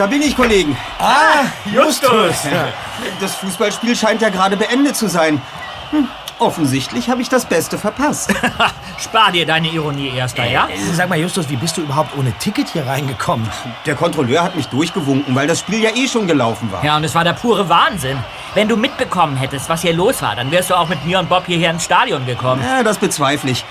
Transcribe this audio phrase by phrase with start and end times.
[0.00, 0.74] Da bin ich, Kollegen.
[0.98, 2.48] Ah, Justus!
[3.20, 5.42] Das Fußballspiel scheint ja gerade beendet zu sein.
[5.90, 8.32] Hm, offensichtlich habe ich das Beste verpasst.
[8.98, 10.68] Spar dir deine Ironie, Erster, ja?
[10.68, 13.46] Äh, Sag mal, Justus, wie bist du überhaupt ohne Ticket hier reingekommen?
[13.84, 16.82] Der Kontrolleur hat mich durchgewunken, weil das Spiel ja eh schon gelaufen war.
[16.82, 18.16] Ja, und es war der pure Wahnsinn.
[18.54, 21.28] Wenn du mitbekommen hättest, was hier los war, dann wärst du auch mit mir und
[21.28, 22.62] Bob hierher ins Stadion gekommen.
[22.66, 23.66] Ja, das bezweifle ich.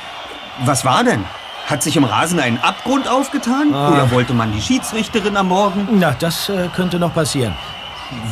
[0.59, 1.25] Was war denn?
[1.69, 3.69] Hat sich im Rasen ein Abgrund aufgetan?
[3.69, 5.87] Oder wollte man die Schiedsrichterin ermorden?
[5.91, 7.53] Na, das äh, könnte noch passieren.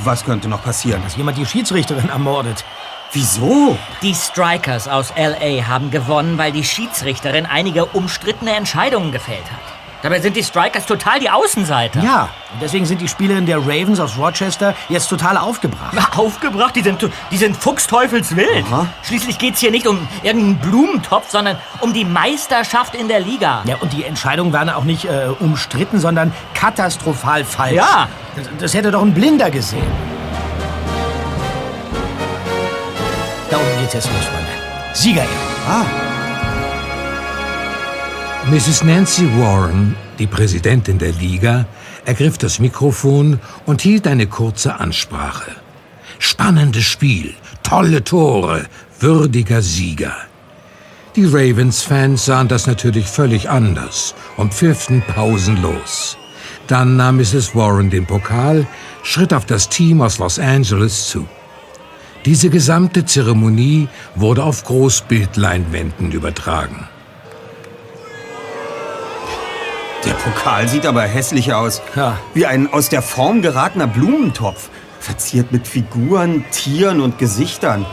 [0.03, 1.03] Was könnte noch passieren?
[1.03, 2.65] Dass jemand die Schiedsrichterin ermordet.
[3.11, 3.77] Wieso?
[4.01, 5.67] Die Strikers aus L.A.
[5.67, 9.76] haben gewonnen, weil die Schiedsrichterin einige umstrittene Entscheidungen gefällt hat.
[10.03, 12.01] Dabei sind die Strikers total die Außenseiter.
[12.03, 15.95] Ja, und deswegen sind die Spielerinnen der Ravens aus Rochester jetzt total aufgebracht.
[16.17, 18.65] Aufgebracht, die sind, die sind fuchsteufelswild.
[18.71, 18.87] Aha.
[19.03, 23.63] Schließlich geht's hier nicht um irgendeinen Blumentopf, sondern um die Meisterschaft in der Liga.
[23.65, 27.73] Ja, und die Entscheidungen waren auch nicht äh, umstritten, sondern katastrophal falsch.
[27.73, 28.07] Ja.
[28.35, 29.83] Das, das hätte doch ein Blinder gesehen.
[33.49, 34.47] Da unten geht's jetzt los, Freunde.
[34.93, 35.29] Siegerehrung.
[35.67, 35.85] Ah,
[38.49, 38.85] Mrs.
[38.85, 41.65] Nancy Warren, die Präsidentin der Liga,
[42.05, 45.51] ergriff das Mikrofon und hielt eine kurze Ansprache.
[46.17, 48.65] Spannendes Spiel, tolle Tore,
[49.01, 50.15] würdiger Sieger.
[51.17, 56.17] Die Ravens-Fans sahen das natürlich völlig anders und pfifften pausenlos.
[56.67, 57.53] Dann nahm Mrs.
[57.53, 58.65] Warren den Pokal,
[59.03, 61.27] schritt auf das Team aus Los Angeles zu.
[62.23, 66.87] Diese gesamte Zeremonie wurde auf Großbildleinwänden übertragen.
[70.05, 71.81] Der Pokal sieht aber hässlich aus.
[71.95, 72.17] Ja.
[72.33, 74.69] Wie ein aus der Form geratener Blumentopf.
[74.99, 77.85] Verziert mit Figuren, Tieren und Gesichtern.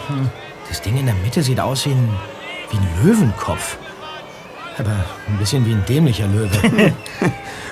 [0.69, 2.09] Das Ding in der Mitte sieht aus wie ein,
[2.71, 3.77] wie ein Löwenkopf.
[4.79, 4.91] Aber
[5.29, 6.51] ein bisschen wie ein dämlicher Löwe.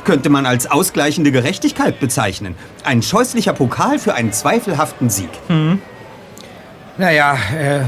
[0.05, 2.55] Könnte man als ausgleichende Gerechtigkeit bezeichnen.
[2.85, 5.31] Ein scheußlicher Pokal für einen zweifelhaften Sieg.
[6.99, 7.81] naja, äh,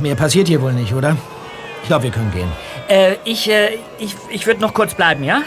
[0.00, 1.16] mehr passiert hier wohl nicht, oder?
[1.82, 2.50] Ich glaube, wir können gehen.
[2.88, 5.42] Äh, ich, äh, ich, ich würde noch kurz bleiben, ja?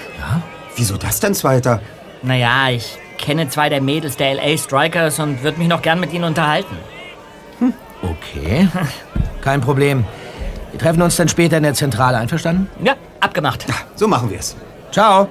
[0.75, 1.81] Wieso das denn, Zweiter?
[2.23, 6.13] Naja, ich kenne zwei der Mädels der LA Strikers und würde mich noch gern mit
[6.13, 6.77] ihnen unterhalten.
[8.01, 8.67] Okay.
[9.41, 10.05] Kein Problem.
[10.71, 12.17] Wir treffen uns dann später in der Zentrale.
[12.17, 12.69] Einverstanden?
[12.83, 13.65] Ja, abgemacht.
[13.95, 14.55] So machen wir es.
[14.91, 15.27] Ciao.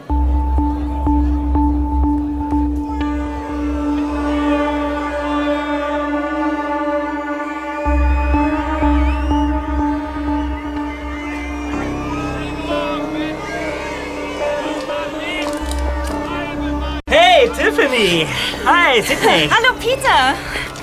[18.96, 19.50] Hi, Sydney!
[19.50, 20.34] Hallo Peter!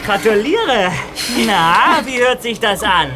[0.05, 0.91] Gratuliere!
[1.47, 3.11] Na, wie hört sich das an?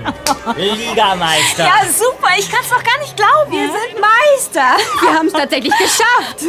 [0.56, 1.66] Ligameister!
[1.66, 3.52] Ja, super, ich kann's doch gar nicht glauben.
[3.52, 4.76] Wir sind Meister.
[5.02, 6.40] Wir haben es tatsächlich geschafft.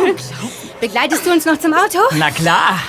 [0.80, 1.98] Begleitest du uns noch zum Auto?
[2.12, 2.80] Na klar!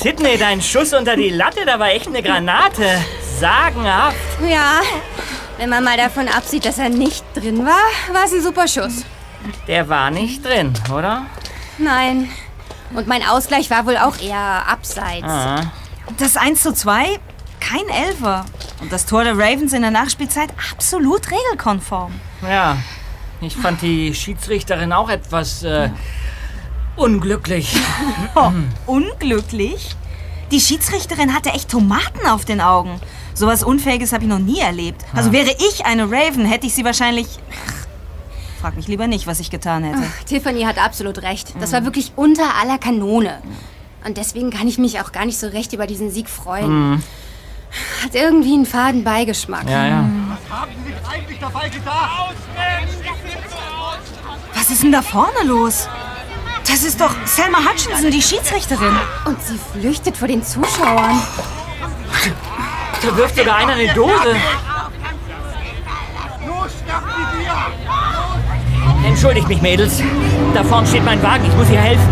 [0.00, 3.04] Sydney, dein Schuss unter die Latte, da war echt eine Granate.
[3.40, 4.16] Sagenhaft.
[4.48, 4.80] Ja.
[5.58, 9.04] Wenn man mal davon absieht, dass er nicht drin war, war es ein super Schuss.
[9.66, 11.26] Der war nicht drin, oder?
[11.78, 12.30] Nein.
[12.94, 15.26] Und mein Ausgleich war wohl auch eher abseits.
[16.18, 17.18] Das 1 zu 2,
[17.60, 18.44] kein Elfer.
[18.80, 22.12] Und das Tor der Ravens in der Nachspielzeit absolut regelkonform.
[22.42, 22.76] Ja,
[23.40, 25.90] ich fand die Schiedsrichterin auch etwas äh,
[26.96, 27.76] unglücklich.
[28.34, 28.50] Oh,
[28.86, 29.94] unglücklich?
[30.50, 32.98] Die Schiedsrichterin hatte echt Tomaten auf den Augen.
[33.34, 35.04] Sowas Unfähiges habe ich noch nie erlebt.
[35.14, 37.26] Also wäre ich eine Raven, hätte ich sie wahrscheinlich...
[38.62, 40.04] Frag mich lieber nicht, was ich getan hätte.
[40.24, 41.52] Tiffany hat absolut recht.
[41.58, 43.42] Das war wirklich unter aller Kanone.
[44.06, 47.02] Und deswegen kann ich mich auch gar nicht so recht über diesen Sieg freuen.
[48.04, 49.68] Hat irgendwie einen faden Beigeschmack.
[49.68, 50.04] Ja, ja.
[54.54, 55.88] Was ist denn da vorne los?
[56.64, 58.96] Das ist doch Selma Hutchinson, die Schiedsrichterin.
[59.24, 61.20] Und sie flüchtet vor den Zuschauern.
[63.02, 64.36] Da wirft sogar einer eine Dose.
[69.04, 70.02] Entschuldigt mich, Mädels.
[70.54, 71.44] Da vorne steht mein Wagen.
[71.46, 72.08] Ich muss ihr helfen.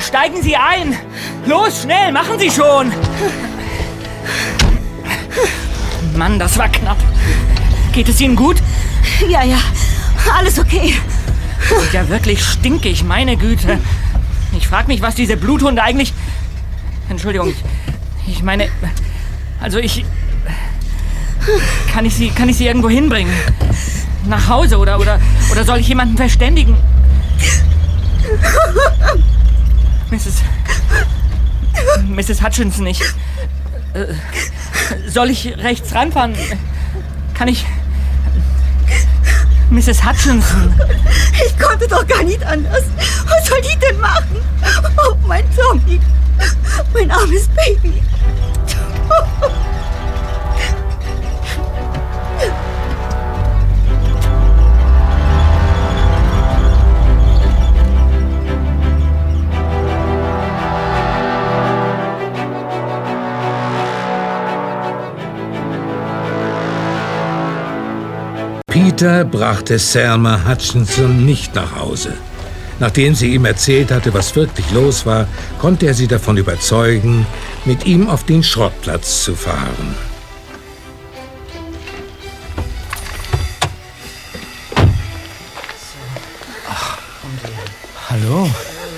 [0.00, 0.96] Steigen Sie ein!
[1.46, 2.92] Los, schnell, machen Sie schon!
[6.16, 6.98] Mann, das war knapp.
[7.92, 8.56] Geht es Ihnen gut?
[9.28, 9.58] Ja, ja,
[10.36, 10.94] alles okay.
[11.68, 13.78] Sieht ja wirklich stinkig, meine Güte.
[14.56, 16.12] Ich frage mich, was diese Bluthunde eigentlich.
[17.08, 18.68] Entschuldigung, ich, ich meine.
[19.60, 20.04] Also ich.
[21.92, 22.30] Kann ich sie.
[22.30, 23.32] Kann ich sie irgendwo hinbringen?
[24.26, 25.20] Nach Hause oder oder
[25.50, 26.76] oder soll ich jemanden verständigen?
[30.10, 30.42] Mrs.
[32.08, 32.42] Mrs.
[32.42, 33.00] Hutchinson, ich.
[33.94, 34.06] Äh,
[35.08, 36.34] soll ich rechts ranfahren?
[37.34, 37.64] Kann ich.
[39.70, 40.04] Mrs.
[40.04, 40.74] Hutchinson.
[41.46, 42.84] Ich konnte doch gar nicht anders.
[43.26, 44.42] Was soll die denn machen?
[45.06, 46.00] Oh, mein Tommy.
[46.92, 48.02] Mein armes Baby.
[69.00, 72.12] Peter brachte Selma Hutchinson nicht nach Hause.
[72.80, 75.26] Nachdem sie ihm erzählt hatte, was wirklich los war,
[75.58, 77.26] konnte er sie davon überzeugen,
[77.64, 79.94] mit ihm auf den Schrottplatz zu fahren.
[88.10, 88.50] Hallo?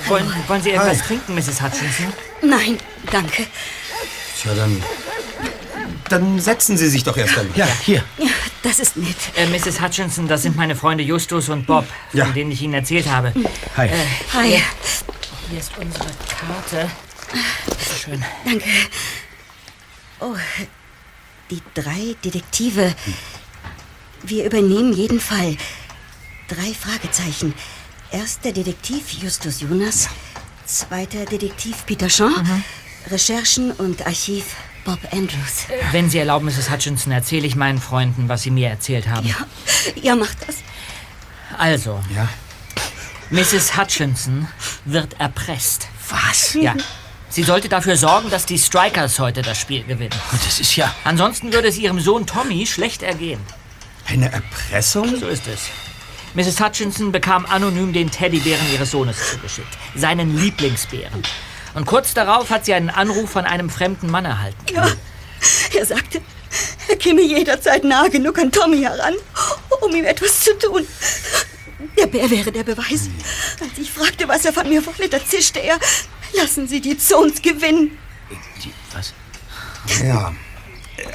[0.09, 1.63] Wollen, wollen Sie etwas trinken, Mrs.
[1.63, 2.13] Hutchinson?
[2.43, 2.77] Nein,
[3.13, 3.45] danke.
[4.41, 4.83] Tja, dann.
[6.09, 7.47] Dann setzen Sie sich doch erst dann.
[7.55, 8.03] Ja, hier.
[8.19, 8.27] Ja,
[8.63, 9.17] das ist nett.
[9.37, 9.81] Äh, Mrs.
[9.81, 12.27] Hutchinson, das sind meine Freunde Justus und Bob, von Ja.
[12.27, 13.33] denen ich Ihnen erzählt habe.
[13.77, 13.91] Hi.
[14.35, 14.63] Hi.
[15.51, 16.91] Hier ist unsere Karte.
[17.67, 18.25] Bitte schön.
[18.45, 18.65] Danke.
[20.21, 20.37] Oh,
[21.51, 22.95] die drei Detektive.
[24.23, 25.57] Wir übernehmen jeden Fall.
[26.49, 27.55] Drei Fragezeichen.
[28.11, 30.09] Erster Detektiv Justus Jonas.
[30.67, 32.31] Zweiter Detektiv Peter Shaw.
[33.11, 34.45] Recherchen und Archiv
[34.85, 35.67] Bob Andrews.
[35.93, 36.71] Wenn Sie erlauben, Mrs.
[36.71, 39.27] Hutchinson, erzähle ich meinen Freunden, was Sie mir erzählt haben.
[39.27, 39.37] Ja,
[40.01, 40.57] ja, macht das.
[41.57, 42.29] Also, Ja.
[43.31, 43.77] Mrs.
[43.79, 44.47] Hutchinson
[44.85, 45.89] wird erpresst.
[46.11, 46.53] Was?
[46.55, 46.75] Ja.
[47.31, 50.15] Sie sollte dafür sorgen, dass die Strikers heute das Spiel gewinnen.
[50.45, 50.95] Das ist ja...
[51.05, 53.41] Ansonsten würde es ihrem Sohn Tommy schlecht ergehen.
[54.07, 55.17] Eine Erpressung?
[55.19, 55.71] So ist es.
[56.35, 56.61] Mrs.
[56.61, 59.79] Hutchinson bekam anonym den Teddybären ihres Sohnes zugeschickt.
[59.95, 61.23] Seinen Lieblingsbären.
[61.75, 64.59] Und kurz darauf hat sie einen Anruf von einem fremden Mann erhalten.
[64.73, 64.89] Ja,
[65.75, 66.21] er sagte,
[66.89, 69.15] er käme jederzeit nahe genug an Tommy heran,
[69.81, 70.87] um ihm etwas zu tun.
[71.99, 73.09] Der Bär wäre der Beweis.
[73.61, 75.79] Als ich fragte, was er von mir wolle, da zischte er,
[76.35, 77.99] lassen Sie die Zons gewinnen.
[78.63, 79.13] Die, was?
[80.05, 80.33] Ja.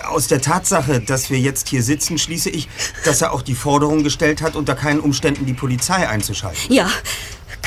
[0.06, 2.68] Aus der Tatsache, dass wir jetzt hier sitzen, schließe ich,
[3.06, 6.74] dass er auch die Forderung gestellt hat, unter keinen Umständen die Polizei einzuschalten.
[6.74, 6.90] Ja,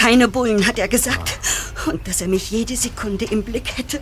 [0.00, 1.38] keine Bullen, hat er gesagt.
[1.86, 4.00] Und dass er mich jede Sekunde im Blick hätte.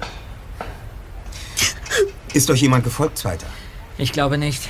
[2.33, 3.47] Ist euch jemand gefolgt, Zweiter?
[3.97, 4.69] Ich glaube nicht.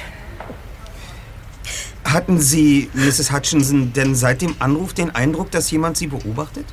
[2.05, 3.31] Hatten Sie, Mrs.
[3.31, 6.64] Hutchinson, denn seit dem Anruf den Eindruck, dass jemand Sie beobachtet?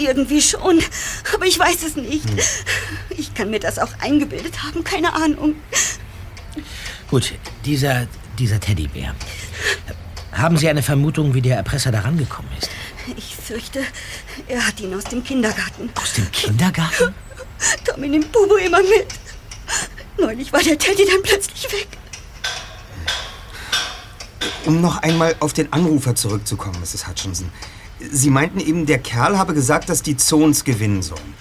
[0.00, 0.80] Irgendwie schon,
[1.32, 2.26] aber ich weiß es nicht.
[3.10, 5.54] Ich kann mir das auch eingebildet haben, keine Ahnung.
[7.08, 7.32] Gut,
[7.64, 8.08] dieser,
[8.38, 9.14] dieser Teddybär.
[10.32, 12.68] Haben Sie eine Vermutung, wie der Erpresser da rangekommen ist?
[13.16, 13.82] Ich fürchte,
[14.48, 15.90] er hat ihn aus dem Kindergarten.
[15.94, 17.14] Aus dem Kindergarten?
[17.84, 19.08] Tommy nimmt Bubu immer mit.
[20.18, 21.88] Neulich war der Teddy dann plötzlich weg.
[24.64, 27.08] Um noch einmal auf den Anrufer zurückzukommen, Mrs.
[27.08, 27.50] Hutchinson.
[28.10, 31.34] Sie meinten eben, der Kerl habe gesagt, dass die Zons gewinnen sollen.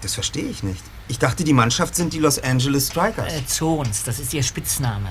[0.00, 0.82] Das verstehe ich nicht.
[1.08, 3.32] Ich dachte, die Mannschaft sind die Los Angeles Strikers.
[3.32, 5.10] Äh, Zons, das ist ihr Spitzname.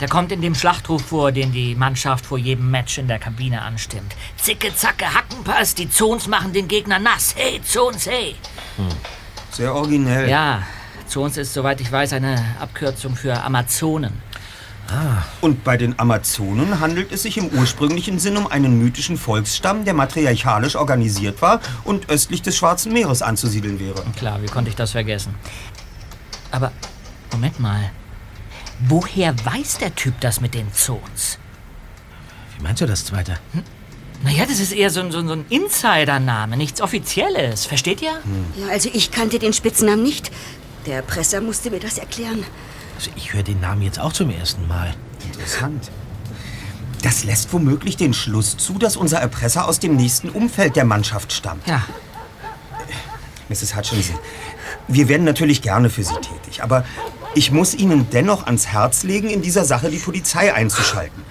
[0.00, 3.62] Der kommt in dem Schlachtruf vor, den die Mannschaft vor jedem Match in der Kabine
[3.62, 4.14] anstimmt.
[4.36, 7.34] Zicke, zacke, Hackenpass, die Zons machen den Gegner nass.
[7.36, 8.36] Hey, Zons, hey!
[9.50, 10.28] Sehr originell.
[10.28, 10.62] Ja,
[11.06, 14.22] Zons ist, soweit ich weiß, eine Abkürzung für Amazonen.
[15.42, 19.92] Und bei den Amazonen handelt es sich im ursprünglichen Sinn um einen mythischen Volksstamm, der
[19.92, 24.02] matriarchalisch organisiert war und östlich des Schwarzen Meeres anzusiedeln wäre.
[24.16, 25.34] Klar, wie konnte ich das vergessen?
[26.52, 26.72] Aber,
[27.32, 27.90] Moment mal.
[28.80, 31.38] Woher weiß der Typ das mit den Zons?
[32.56, 33.34] Wie meinst du das, Zweiter?
[34.22, 37.66] Naja, das ist eher so, ein- so, ein- so ein Insidername, nichts Offizielles.
[37.66, 38.12] Versteht ihr?
[38.56, 40.30] Ja, also ich kannte den Spitznamen nicht.
[40.86, 42.44] Der Presser musste mir das erklären.
[42.96, 44.94] Also ich höre den Namen jetzt auch zum ersten Mal.
[45.24, 45.90] Interessant.
[47.02, 51.32] Das lässt womöglich den Schluss zu, dass unser Erpresser aus dem nächsten Umfeld der Mannschaft
[51.32, 51.66] stammt.
[51.68, 51.84] Ja.
[53.48, 53.76] Mrs.
[53.76, 54.18] Hutchinson,
[54.88, 56.84] wir werden natürlich gerne für Sie tätig, aber
[57.38, 61.22] ich muss Ihnen dennoch ans Herz legen, in dieser Sache die Polizei einzuschalten.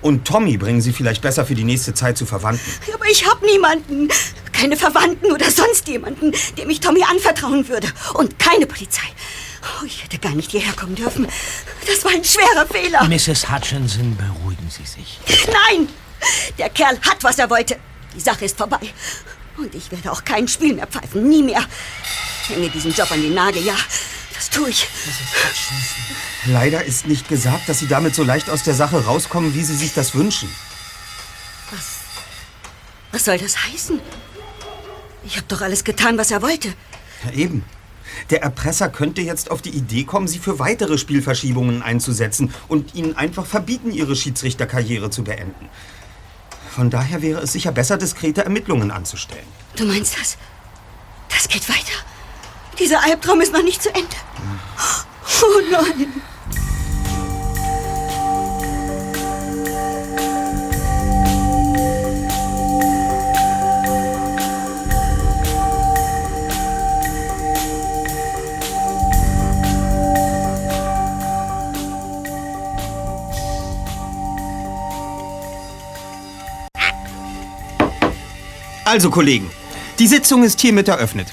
[0.00, 2.64] Und Tommy bringen Sie vielleicht besser für die nächste Zeit zu Verwandten.
[2.94, 4.08] Aber ich habe niemanden.
[4.52, 7.88] Keine Verwandten oder sonst jemanden, dem ich Tommy anvertrauen würde.
[8.14, 9.06] Und keine Polizei.
[9.62, 11.28] Oh, ich hätte gar nicht hierher kommen dürfen.
[11.86, 13.04] Das war ein schwerer Fehler.
[13.04, 13.50] Mrs.
[13.50, 15.20] Hutchinson, beruhigen Sie sich.
[15.46, 15.88] Nein!
[16.56, 17.76] Der Kerl hat, was er wollte.
[18.16, 18.80] Die Sache ist vorbei.
[19.58, 21.28] Und ich werde auch kein Spiel mehr pfeifen.
[21.28, 21.62] Nie mehr.
[22.44, 23.76] Ich hänge diesen Job an den Nagel, ja.
[24.68, 24.88] Ich.
[26.46, 29.74] Leider ist nicht gesagt, dass Sie damit so leicht aus der Sache rauskommen, wie Sie
[29.74, 30.48] sich das wünschen.
[33.12, 34.00] Was soll das heißen?
[35.24, 36.68] Ich habe doch alles getan, was er wollte.
[37.24, 37.64] Ja, eben.
[38.30, 43.16] Der Erpresser könnte jetzt auf die Idee kommen, sie für weitere Spielverschiebungen einzusetzen und ihnen
[43.16, 45.68] einfach verbieten, ihre Schiedsrichterkarriere zu beenden.
[46.70, 49.46] Von daher wäre es sicher besser, diskrete Ermittlungen anzustellen.
[49.76, 50.36] Du meinst das?
[51.28, 52.04] Das geht weiter.
[52.78, 54.08] Dieser Albtraum ist noch nicht zu Ende.
[55.42, 56.22] Oh nein.
[78.84, 79.50] Also, Kollegen,
[79.98, 81.28] die Sitzung ist hiermit eröffnet.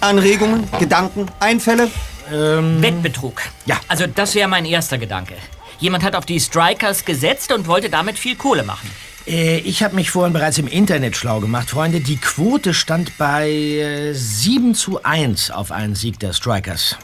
[0.00, 1.90] Anregungen, Gedanken, Einfälle?
[2.30, 3.42] Wettbetrug.
[3.66, 3.80] Ja.
[3.88, 5.34] Also das wäre mein erster Gedanke.
[5.80, 8.88] Jemand hat auf die Strikers gesetzt und wollte damit viel Kohle machen.
[9.26, 12.00] Äh, ich habe mich vorhin bereits im Internet schlau gemacht, Freunde.
[12.00, 16.96] Die Quote stand bei äh, 7 zu 1 auf einen Sieg der Strikers.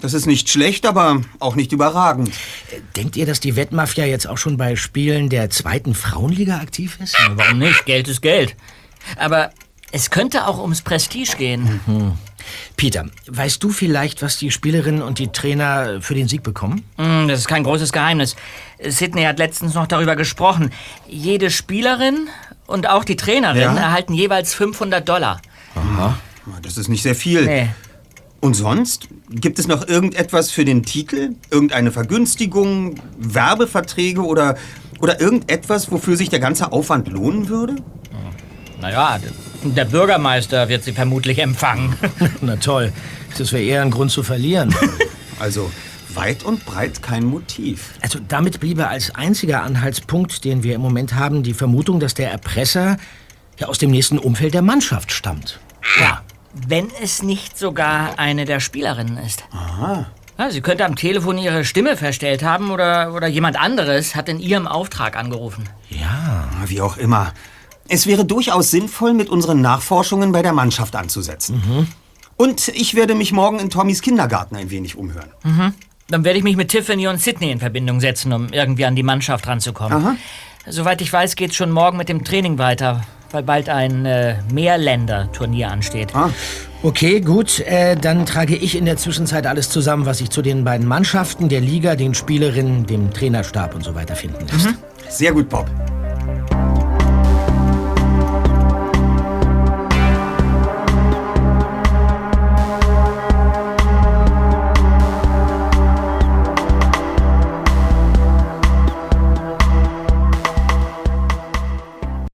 [0.00, 2.30] Das ist nicht schlecht, aber auch nicht überragend.
[2.96, 7.16] Denkt ihr, dass die Wettmafia jetzt auch schon bei Spielen der zweiten Frauenliga aktiv ist?
[7.34, 7.84] Warum nicht?
[7.84, 8.56] Geld ist Geld.
[9.16, 9.50] Aber
[9.92, 12.16] es könnte auch ums Prestige gehen.
[12.76, 16.84] Peter, weißt du vielleicht, was die Spielerinnen und die Trainer für den Sieg bekommen?
[16.96, 18.36] Hm, Das ist kein großes Geheimnis.
[18.82, 20.70] Sydney hat letztens noch darüber gesprochen.
[21.06, 22.28] Jede Spielerin
[22.66, 23.76] und auch die Trainerin Ja?
[23.76, 25.40] erhalten jeweils 500 Dollar.
[26.62, 27.44] Das ist nicht sehr viel.
[27.46, 27.68] Nee.
[28.40, 29.08] Und sonst?
[29.28, 31.34] Gibt es noch irgendetwas für den Titel?
[31.50, 34.56] Irgendeine Vergünstigung, Werbeverträge oder,
[35.00, 37.76] oder irgendetwas, wofür sich der ganze Aufwand lohnen würde?
[38.80, 39.18] Naja,
[39.62, 41.94] der Bürgermeister wird sie vermutlich empfangen.
[42.40, 42.92] Na toll,
[43.36, 44.74] das wäre eher ein Grund zu verlieren.
[45.38, 45.70] Also
[46.10, 47.94] weit und breit kein Motiv.
[48.02, 52.30] Also damit bliebe als einziger Anhaltspunkt, den wir im Moment haben, die Vermutung, dass der
[52.30, 52.98] Erpresser
[53.58, 55.60] ja aus dem nächsten Umfeld der Mannschaft stammt.
[55.98, 56.20] Ja.
[56.52, 59.44] Wenn es nicht sogar eine der Spielerinnen ist.
[59.50, 60.10] Aha.
[60.36, 64.40] Ja, sie könnte am Telefon ihre Stimme verstellt haben oder, oder jemand anderes hat in
[64.40, 65.68] ihrem Auftrag angerufen.
[66.66, 67.32] Wie auch immer.
[67.92, 71.88] Es wäre durchaus sinnvoll, mit unseren Nachforschungen bei der Mannschaft anzusetzen.
[72.36, 75.28] Und ich werde mich morgen in Tommys Kindergarten ein wenig umhören.
[76.08, 79.02] Dann werde ich mich mit Tiffany und Sydney in Verbindung setzen, um irgendwie an die
[79.02, 80.06] Mannschaft ranzukommen.
[80.06, 80.16] Aha.
[80.66, 85.70] Soweit ich weiß, geht's schon morgen mit dem Training weiter, weil bald ein äh, Mehrländer-Turnier
[85.70, 86.14] ansteht.
[86.14, 86.30] Ah.
[86.82, 87.60] Okay, gut.
[87.60, 91.48] Äh, dann trage ich in der Zwischenzeit alles zusammen, was ich zu den beiden Mannschaften,
[91.48, 94.68] der Liga, den Spielerinnen, dem Trainerstab und so weiter finden lässt.
[95.08, 95.68] Sehr gut, Bob.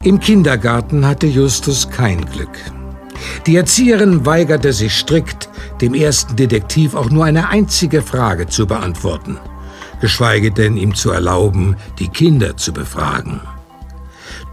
[0.07, 2.57] Im Kindergarten hatte Justus kein Glück.
[3.45, 5.49] Die Erzieherin weigerte sich strikt,
[5.81, 9.37] dem ersten Detektiv auch nur eine einzige Frage zu beantworten,
[10.01, 13.41] geschweige denn ihm zu erlauben, die Kinder zu befragen.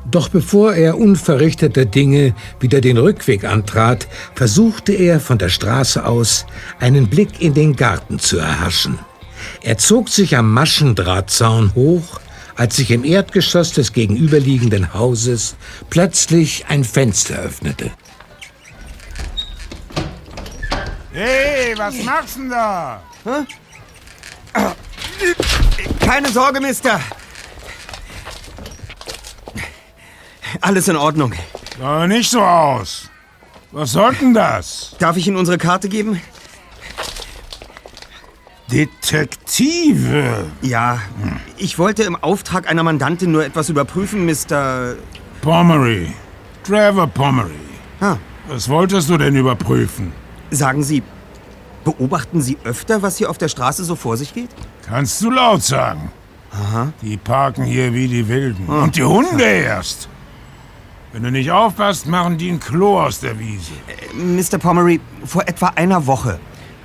[0.10, 6.48] Doch bevor er unverrichteter Dinge wieder den Rückweg antrat, versuchte er von der Straße aus
[6.80, 8.98] einen Blick in den Garten zu erhaschen.
[9.62, 12.20] Er zog sich am Maschendrahtzaun hoch,
[12.56, 15.56] als sich im Erdgeschoss des gegenüberliegenden Hauses
[15.90, 17.92] plötzlich ein Fenster öffnete.
[21.12, 23.02] Hey, was machst denn da?
[26.00, 27.00] Keine Sorge, Mister.
[30.62, 31.34] Alles in Ordnung.
[31.80, 33.10] Sah nicht so aus.
[33.72, 34.96] Was soll denn das?
[35.00, 36.22] Darf ich Ihnen unsere Karte geben?
[38.72, 40.46] Detektive.
[40.62, 41.00] Ja,
[41.58, 44.96] ich wollte im Auftrag einer Mandantin nur etwas überprüfen, Mr.
[45.42, 46.12] Pomery.
[46.64, 47.52] Trevor Pomery.
[48.00, 48.18] Ah,
[48.48, 50.12] Was wolltest du denn überprüfen?
[50.52, 51.02] sagen Sie,
[51.84, 54.50] beobachten Sie öfter, was hier auf der Straße so vor sich geht?
[54.86, 56.12] Kannst du laut sagen.
[56.52, 56.94] Aha.
[57.02, 58.68] Die parken hier wie die Wilden.
[58.68, 60.08] Und die Hunde erst.
[61.12, 63.72] Wenn du nicht aufpasst, machen die ein Klo aus der Wiese.
[64.14, 64.60] Mr.
[64.60, 66.40] Pomery, vor etwa einer Woche.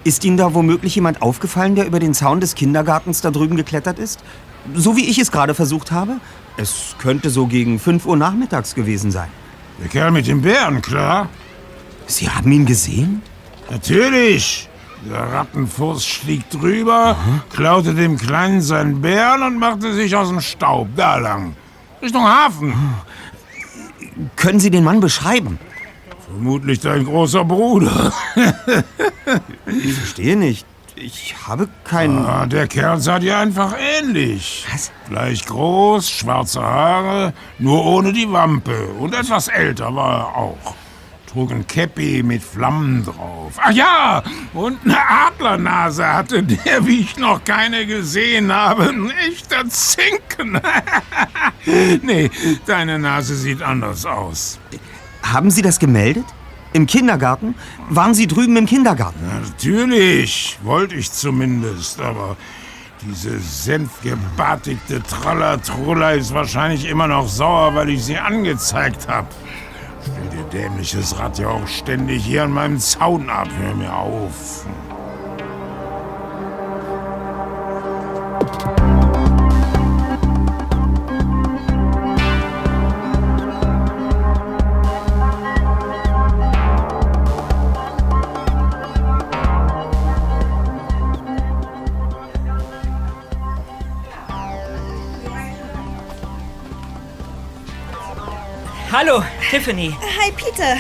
[0.04, 3.98] Ist Ihnen da womöglich jemand aufgefallen, der über den Zaun des Kindergartens da drüben geklettert
[3.98, 4.20] ist?
[4.74, 6.16] So wie ich es gerade versucht habe?
[6.56, 9.28] Es könnte so gegen 5 Uhr nachmittags gewesen sein.
[9.80, 11.28] Der Kerl mit dem Bären, klar?
[12.06, 13.22] Sie haben ihn gesehen?
[13.70, 14.68] Natürlich.
[15.08, 17.16] Der Rattenfuß stieg drüber,
[17.50, 21.54] klaute dem Kleinen seinen Bären und machte sich aus dem Staub da lang.
[22.02, 22.74] Richtung Hafen.
[24.34, 25.60] Können Sie den Mann beschreiben?
[26.28, 28.12] Vermutlich dein großer Bruder.
[29.66, 30.64] Ich verstehe nicht.
[30.96, 32.24] Ich habe keinen.
[32.26, 34.66] Ah, der Kerl sah dir einfach ähnlich.
[34.72, 34.90] Was?
[35.08, 38.86] Gleich groß, schwarze Haare, nur ohne die Wampe.
[38.98, 40.74] Und etwas älter war er auch.
[41.30, 43.52] trug ein Käppi mit Flammen drauf.
[43.58, 44.22] Ach ja,
[44.54, 48.88] und eine Adlernase hatte der, wie ich noch keine gesehen habe.
[48.88, 50.60] Ein echter Zinken.
[52.02, 52.30] nee,
[52.66, 54.58] deine Nase sieht anders aus.
[55.22, 56.24] Haben Sie das gemeldet?
[56.72, 57.54] Im Kindergarten?
[57.88, 59.18] Waren Sie drüben im Kindergarten?
[59.42, 62.36] Natürlich, wollte ich zumindest, aber
[63.06, 69.28] diese senfgebartigte Trallertruller ist wahrscheinlich immer noch sauer, weil ich sie angezeigt habe.
[70.02, 73.48] Stell dir dämliches Rad ja auch ständig hier an meinem Zaun ab.
[73.60, 74.66] Hör mir auf.
[99.00, 99.96] Hallo, Tiffany.
[100.20, 100.76] Hi, Peter.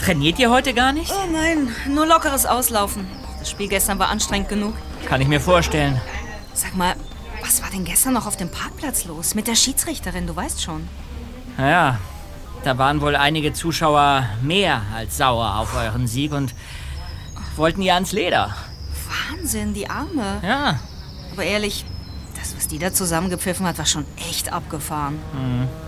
[0.00, 1.10] Trainiert ihr heute gar nicht?
[1.10, 3.04] Oh nein, nur lockeres Auslaufen.
[3.40, 4.74] Das Spiel gestern war anstrengend genug.
[5.08, 6.00] Kann ich mir vorstellen.
[6.54, 6.94] Sag mal,
[7.42, 9.34] was war denn gestern noch auf dem Parkplatz los?
[9.34, 10.88] Mit der Schiedsrichterin, du weißt schon.
[11.56, 11.98] Naja,
[12.62, 16.54] da waren wohl einige Zuschauer mehr als sauer auf euren Sieg und
[17.56, 18.54] wollten ihr ans Leder.
[19.32, 20.40] Wahnsinn, die Arme.
[20.44, 20.78] Ja,
[21.32, 21.84] Aber ehrlich,
[22.38, 25.18] das, was die da zusammengepfiffen hat, war schon echt abgefahren.
[25.34, 25.85] äh,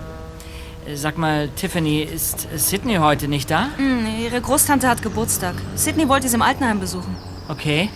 [0.95, 3.69] sag mal, Tiffany, ist Sydney heute nicht da?
[3.77, 5.55] Hm, ihre Großtante hat Geburtstag.
[5.75, 7.15] Sydney wollte sie im Altenheim besuchen.
[7.47, 7.89] Okay.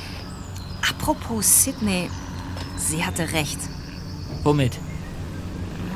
[0.90, 2.10] Apropos Sydney,
[2.78, 3.60] sie hatte recht.
[4.44, 4.80] Womit?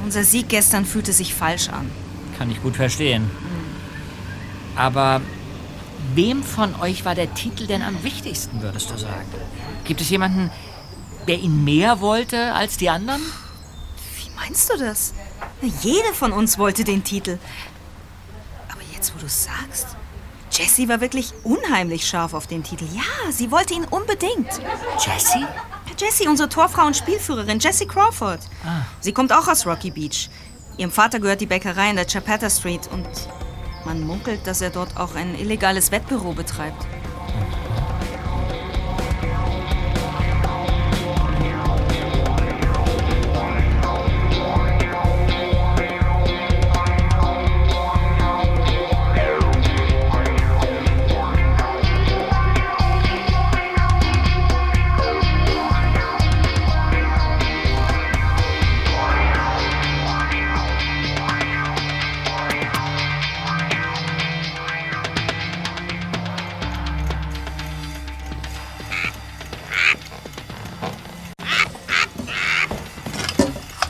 [0.04, 1.90] Unser Sieg gestern fühlte sich falsch an.
[2.38, 3.30] Kann ich gut verstehen.
[4.76, 5.22] Aber
[6.14, 9.26] wem von euch war der Titel denn am wichtigsten, würdest du sagen?
[9.84, 10.52] Gibt es jemanden,
[11.28, 13.22] der ihn mehr wollte als die anderen?
[14.18, 15.14] Wie meinst du das?
[15.62, 17.39] Jede von uns wollte den Titel.
[18.70, 19.88] Aber jetzt, wo du sagst,
[20.52, 22.86] Jessie war wirklich unheimlich scharf auf den Titel.
[22.93, 24.50] Ja, sie wollte ihn unbedingt.
[25.06, 25.46] Jessie?
[25.98, 28.39] Jessie, unsere Torfrau und Spielführerin, Jessie Crawford.
[29.00, 30.30] Sie kommt auch aus Rocky Beach.
[30.78, 33.08] Ihrem Vater gehört die Bäckerei in der Chapetta Street und
[33.84, 36.86] man munkelt, dass er dort auch ein illegales Wettbüro betreibt.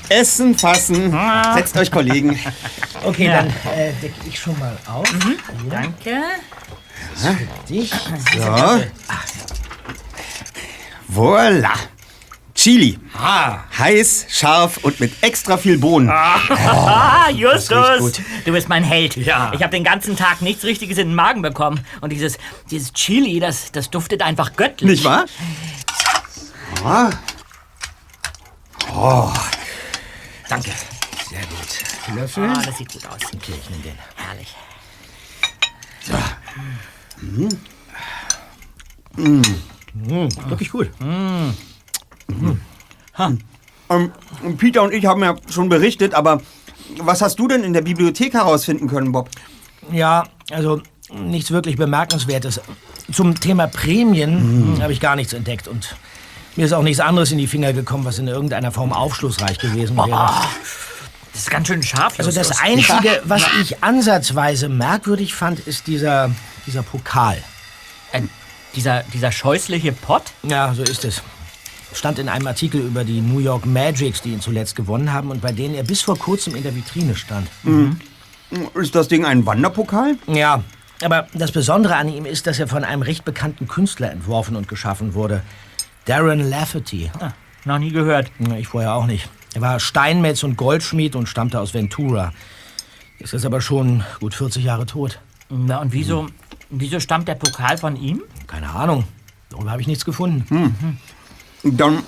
[0.10, 1.17] Essen, fassen.
[1.56, 2.39] Setzt euch, Kollegen.
[3.04, 3.38] Okay, Ja.
[3.43, 5.08] dann äh, decke ich schon mal auf.
[5.10, 6.22] Hier, Danke.
[7.70, 7.91] dich.
[8.36, 8.84] So.
[11.08, 11.74] Voila.
[12.54, 12.98] Chili.
[13.78, 16.10] Heiß, scharf und mit extra viel Bohnen.
[16.10, 18.00] Ah, Justus!
[18.00, 18.22] gut.
[18.46, 19.15] Du bist mein Held.
[19.15, 19.52] Ja.
[19.54, 21.80] Ich habe den ganzen Tag nichts Richtiges in den Magen bekommen.
[22.02, 22.38] Und dieses,
[22.72, 24.89] dieses Chili, das, das duftet einfach göttlich.
[24.89, 25.26] Nicht wahr?
[26.84, 27.12] Ah.
[28.96, 29.32] Oh.
[30.49, 30.71] Danke.
[31.29, 32.15] Sehr gut.
[32.15, 32.49] Löffel.
[32.49, 33.19] Ah, das sieht gut aus.
[33.36, 33.95] Okay, ich nehme den.
[34.15, 34.55] Herrlich.
[40.47, 40.89] Wirklich gut.
[43.89, 44.12] Ähm,
[44.57, 46.41] Peter und ich haben ja schon berichtet, aber
[46.99, 49.29] was hast du denn in der Bibliothek herausfinden können, Bob?
[49.91, 50.81] Ja, also
[51.13, 52.62] nichts wirklich Bemerkenswertes.
[53.12, 55.95] Zum Thema Prämien hm, habe ich gar nichts entdeckt und
[56.58, 59.96] mir ist auch nichts anderes in die Finger gekommen, was in irgendeiner Form aufschlussreich gewesen
[59.96, 60.32] wäre.
[61.32, 66.32] Das ist ganz schön scharf, Also das Einzige, was ich ansatzweise merkwürdig fand, ist dieser,
[66.65, 67.38] dieser Pokal.
[68.12, 68.24] Äh,
[68.76, 70.24] dieser, dieser scheußliche Pott?
[70.43, 71.22] Ja, so ist es.
[71.93, 75.41] Stand in einem Artikel über die New York Magics, die ihn zuletzt gewonnen haben und
[75.41, 77.48] bei denen er bis vor kurzem in der Vitrine stand.
[78.74, 80.15] Ist das Ding ein Wanderpokal?
[80.28, 80.63] Ja,
[81.04, 84.67] aber das Besondere an ihm ist, dass er von einem recht bekannten Künstler entworfen und
[84.67, 85.43] geschaffen wurde.
[86.08, 87.12] Darren Lafferty.
[87.20, 87.34] Ah,
[87.65, 88.32] noch nie gehört.
[88.58, 89.30] Ich vorher auch nicht.
[89.54, 92.32] Er war Steinmetz und Goldschmied und stammte aus Ventura.
[93.20, 95.20] Ist jetzt aber schon gut 40 Jahre tot.
[95.50, 96.28] Na, und wieso,
[96.70, 98.22] wieso stammt der Pokal von ihm?
[98.48, 99.04] Keine Ahnung.
[99.50, 100.98] Darüber habe ich nichts gefunden.
[101.63, 102.04] Dann,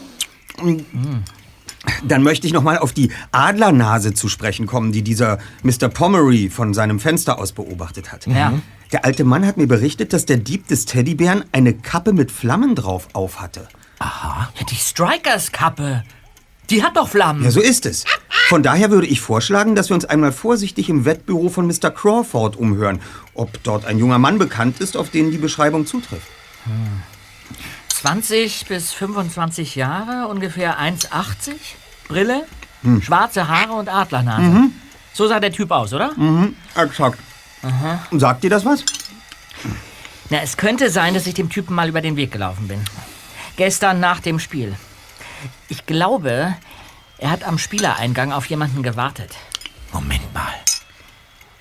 [2.08, 5.90] dann möchte ich noch mal auf die Adlernase zu sprechen kommen, die dieser Mr.
[5.90, 8.28] Pomeroy von seinem Fenster aus beobachtet hat.
[8.28, 8.54] Ja.
[8.94, 12.76] Der alte Mann hat mir berichtet, dass der Dieb des Teddybären eine Kappe mit Flammen
[12.76, 13.68] drauf aufhatte.
[14.00, 16.04] Ja, die Strikers-Kappe.
[16.70, 17.44] Die hat doch Flammen.
[17.44, 18.06] Ja, so ist es.
[18.48, 21.90] Von daher würde ich vorschlagen, dass wir uns einmal vorsichtig im Wettbüro von Mr.
[21.92, 23.02] Crawford umhören,
[23.34, 26.28] ob dort ein junger Mann bekannt ist, auf den die Beschreibung zutrifft.
[27.90, 31.54] 20 bis 25 Jahre, ungefähr 1,80,
[32.08, 32.46] Brille,
[33.02, 34.70] schwarze Haare und Adlernase.
[35.14, 36.14] So sah der Typ aus, oder?
[36.16, 37.20] Mhm, exakt.
[38.12, 38.86] Sagt dir das was?
[40.30, 42.80] Na, es könnte sein, dass ich dem Typen mal über den Weg gelaufen bin.
[43.60, 44.74] Gestern nach dem Spiel.
[45.68, 46.56] Ich glaube,
[47.18, 49.32] er hat am Spielereingang auf jemanden gewartet.
[49.92, 50.54] Moment mal.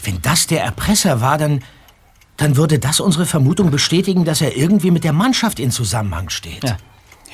[0.05, 1.65] Wenn das der Erpresser war, dann,
[2.37, 6.63] dann würde das unsere Vermutung bestätigen, dass er irgendwie mit der Mannschaft in Zusammenhang steht.
[6.63, 6.77] Ja.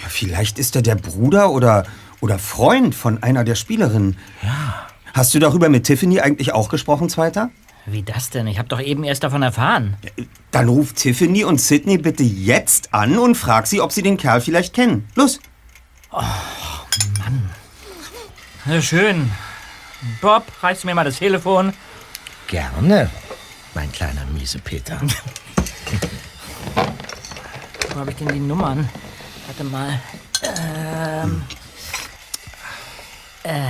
[0.01, 1.85] Ja, vielleicht ist er der Bruder oder,
[2.23, 4.17] oder Freund von einer der Spielerinnen.
[4.43, 4.87] Ja.
[5.13, 7.51] Hast du darüber mit Tiffany eigentlich auch gesprochen, Zweiter?
[7.87, 8.47] Wie das denn?
[8.47, 9.97] Ich habe doch eben erst davon erfahren.
[10.51, 14.41] Dann ruf Tiffany und Sydney bitte jetzt an und frag sie, ob sie den Kerl
[14.41, 15.07] vielleicht kennen.
[15.15, 15.39] Los.
[18.65, 19.31] Na schön.
[20.23, 21.75] Bob, reichst du mir mal das Telefon?
[22.47, 23.11] Gerne,
[23.75, 25.01] mein kleiner Miesepeter.
[27.91, 28.89] Wo habe ich denn die Nummern?
[29.47, 30.01] Warte mal.
[30.43, 31.43] Ähm.
[33.45, 33.69] Äh.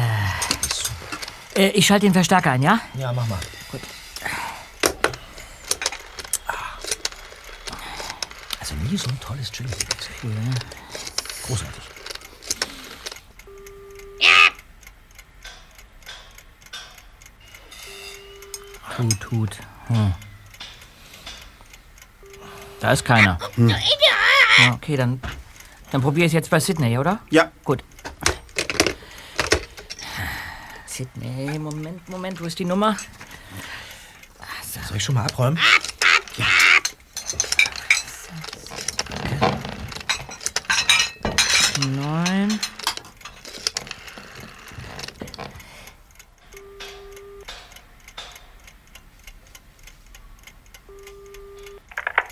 [1.57, 2.81] äh ich schalte den Verstärker ein, ja?
[2.97, 3.39] ja, mach mal.
[8.65, 9.69] Also nie so ein tolles Chili.
[11.47, 11.85] Großartig.
[18.97, 19.59] Hut, Hut.
[19.89, 20.15] Hm.
[22.81, 23.39] Da ist keiner.
[23.59, 25.21] Ja, okay, dann,
[25.91, 27.21] dann probiere ich es jetzt bei Sydney, oder?
[27.29, 27.53] Ja.
[27.65, 27.85] Gut.
[30.87, 32.97] Sydney, Moment, Moment, wo ist die Nummer?
[34.89, 35.61] Soll ich schon mal abräumen?
[42.05, 42.61] Neun.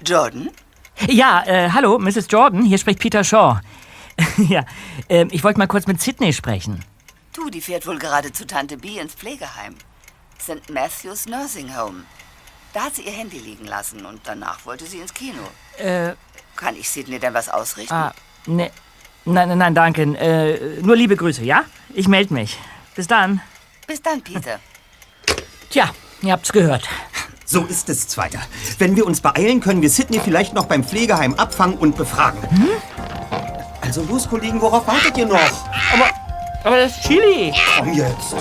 [0.05, 0.51] Jordan?
[1.09, 2.27] Ja, äh, hallo, Mrs.
[2.29, 3.61] Jordan, hier spricht Peter Shaw.
[4.37, 4.65] ja,
[5.09, 6.85] ähm, ich wollte mal kurz mit Sydney sprechen.
[7.33, 9.75] Du, die fährt wohl gerade zu Tante B ins Pflegeheim.
[10.41, 10.69] St.
[10.71, 12.03] Matthews Nursing Home.
[12.75, 15.43] Da hat sie ihr Handy liegen lassen und danach wollte sie ins Kino.
[15.79, 16.13] Äh,
[16.57, 17.95] Kann ich Sidney denn was ausrichten?
[17.95, 18.13] ah,
[18.47, 18.71] ne,
[19.25, 20.03] nein, nein, nein, danke.
[20.03, 21.65] Äh, nur liebe Grüße, ja?
[21.95, 22.59] Ich melde mich.
[22.95, 23.41] Bis dann.
[23.87, 24.59] Bis dann, Peter.
[25.71, 25.91] Tja,
[26.23, 26.89] ihr habt's gehört.
[27.45, 28.39] So ist es, Zweiter.
[28.79, 32.41] Wenn wir uns beeilen, können wir Sydney vielleicht noch beim Pflegeheim abfangen und befragen.
[33.83, 35.35] Also los, Kollegen, worauf wartet ihr noch?
[35.93, 36.09] Aber,
[36.65, 37.53] aber das ist Chili.
[37.77, 38.35] Komm jetzt.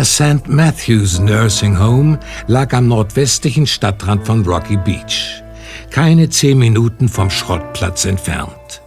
[0.00, 0.48] Das St.
[0.48, 5.42] Matthews Nursing Home lag am nordwestlichen Stadtrand von Rocky Beach,
[5.90, 8.80] keine zehn Minuten vom Schrottplatz entfernt.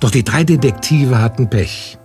[0.00, 1.96] Doch die drei Detektive hatten Pech.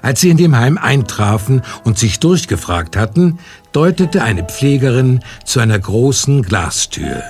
[0.00, 3.38] Als sie in dem Heim eintrafen und sich durchgefragt hatten,
[3.72, 7.22] deutete eine Pflegerin zu einer großen Glastür.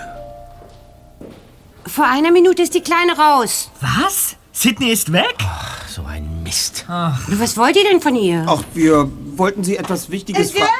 [1.84, 3.72] Vor einer Minute ist die Kleine raus.
[3.80, 4.36] Was?
[4.52, 5.34] Sydney ist weg?
[5.88, 6.84] So ein Mist.
[6.86, 8.44] Was wollt ihr denn von ihr?
[8.46, 10.70] Ach, wir wollten Sie etwas Wichtiges fragen.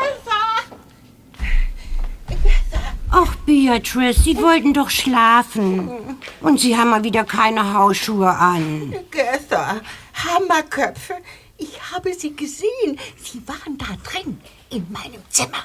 [3.10, 6.18] Ach, Beatrice, Sie wollten doch schlafen.
[6.40, 8.92] Und Sie haben mal wieder keine Hausschuhe an.
[9.10, 9.80] Göther,
[10.14, 11.14] Hammerköpfe.
[11.56, 12.98] Ich habe sie gesehen.
[13.16, 14.40] Sie waren da drin,
[14.70, 15.64] in meinem Zimmer.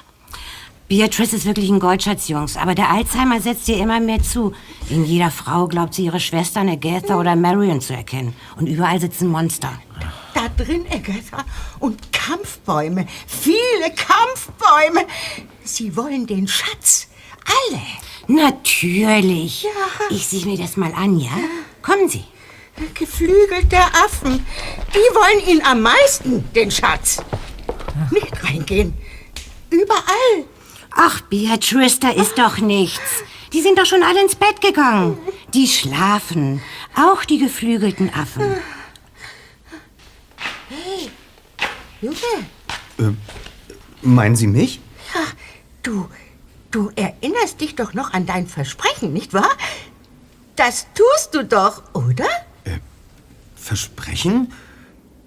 [0.90, 2.56] Beatrice ist wirklich ein Goldschatz, Jungs.
[2.56, 4.52] Aber der Alzheimer setzt ihr immer mehr zu.
[4.88, 8.34] In jeder Frau glaubt sie, ihre Schwestern Agatha oder Marion zu erkennen.
[8.56, 9.72] Und überall sitzen Monster.
[10.34, 11.44] Da drin, Agatha.
[11.78, 13.06] Und Kampfbäume.
[13.28, 15.06] Viele Kampfbäume.
[15.62, 17.06] Sie wollen den Schatz.
[17.70, 17.82] Alle.
[18.26, 19.62] Natürlich.
[19.62, 19.70] Ja.
[20.10, 21.30] Ich sehe mir das mal an, ja?
[21.82, 22.24] Kommen Sie.
[22.94, 24.44] Geflügelte Affen.
[24.92, 27.22] Die wollen ihn am meisten, den Schatz.
[28.10, 28.92] Nicht reingehen.
[29.70, 30.48] Überall.
[30.96, 33.00] Ach, Beatrice, da ist doch nichts.
[33.52, 35.18] Die sind doch schon alle ins Bett gegangen.
[35.54, 36.60] Die schlafen.
[36.94, 38.56] Auch die geflügelten Affen.
[42.00, 43.14] Junge,
[44.02, 44.80] Meinen Sie mich?
[45.14, 45.20] ja,
[45.82, 46.08] du,
[46.70, 49.50] du erinnerst dich doch noch an dein Versprechen, nicht wahr?
[50.56, 52.26] Das tust du doch, oder?
[53.56, 54.52] Versprechen?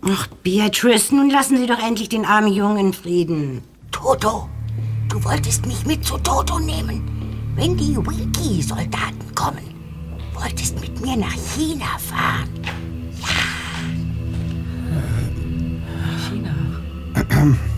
[0.01, 3.63] Ach, Beatrice, nun lassen Sie doch endlich den armen Jungen in Frieden.
[3.91, 4.49] Toto,
[5.09, 7.01] du wolltest mich mit zu Toto nehmen.
[7.55, 9.73] Wenn die Wiki-Soldaten kommen,
[10.33, 12.49] wolltest mit mir nach China fahren.
[17.15, 17.57] Leute,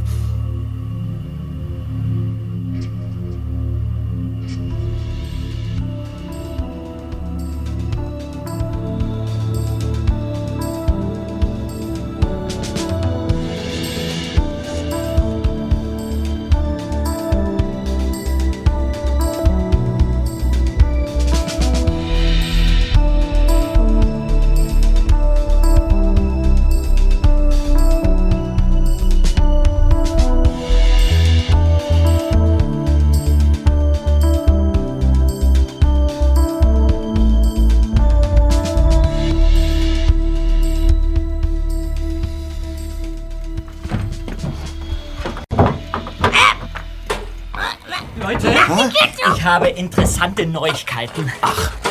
[49.56, 51.32] habe interessante Neuigkeiten.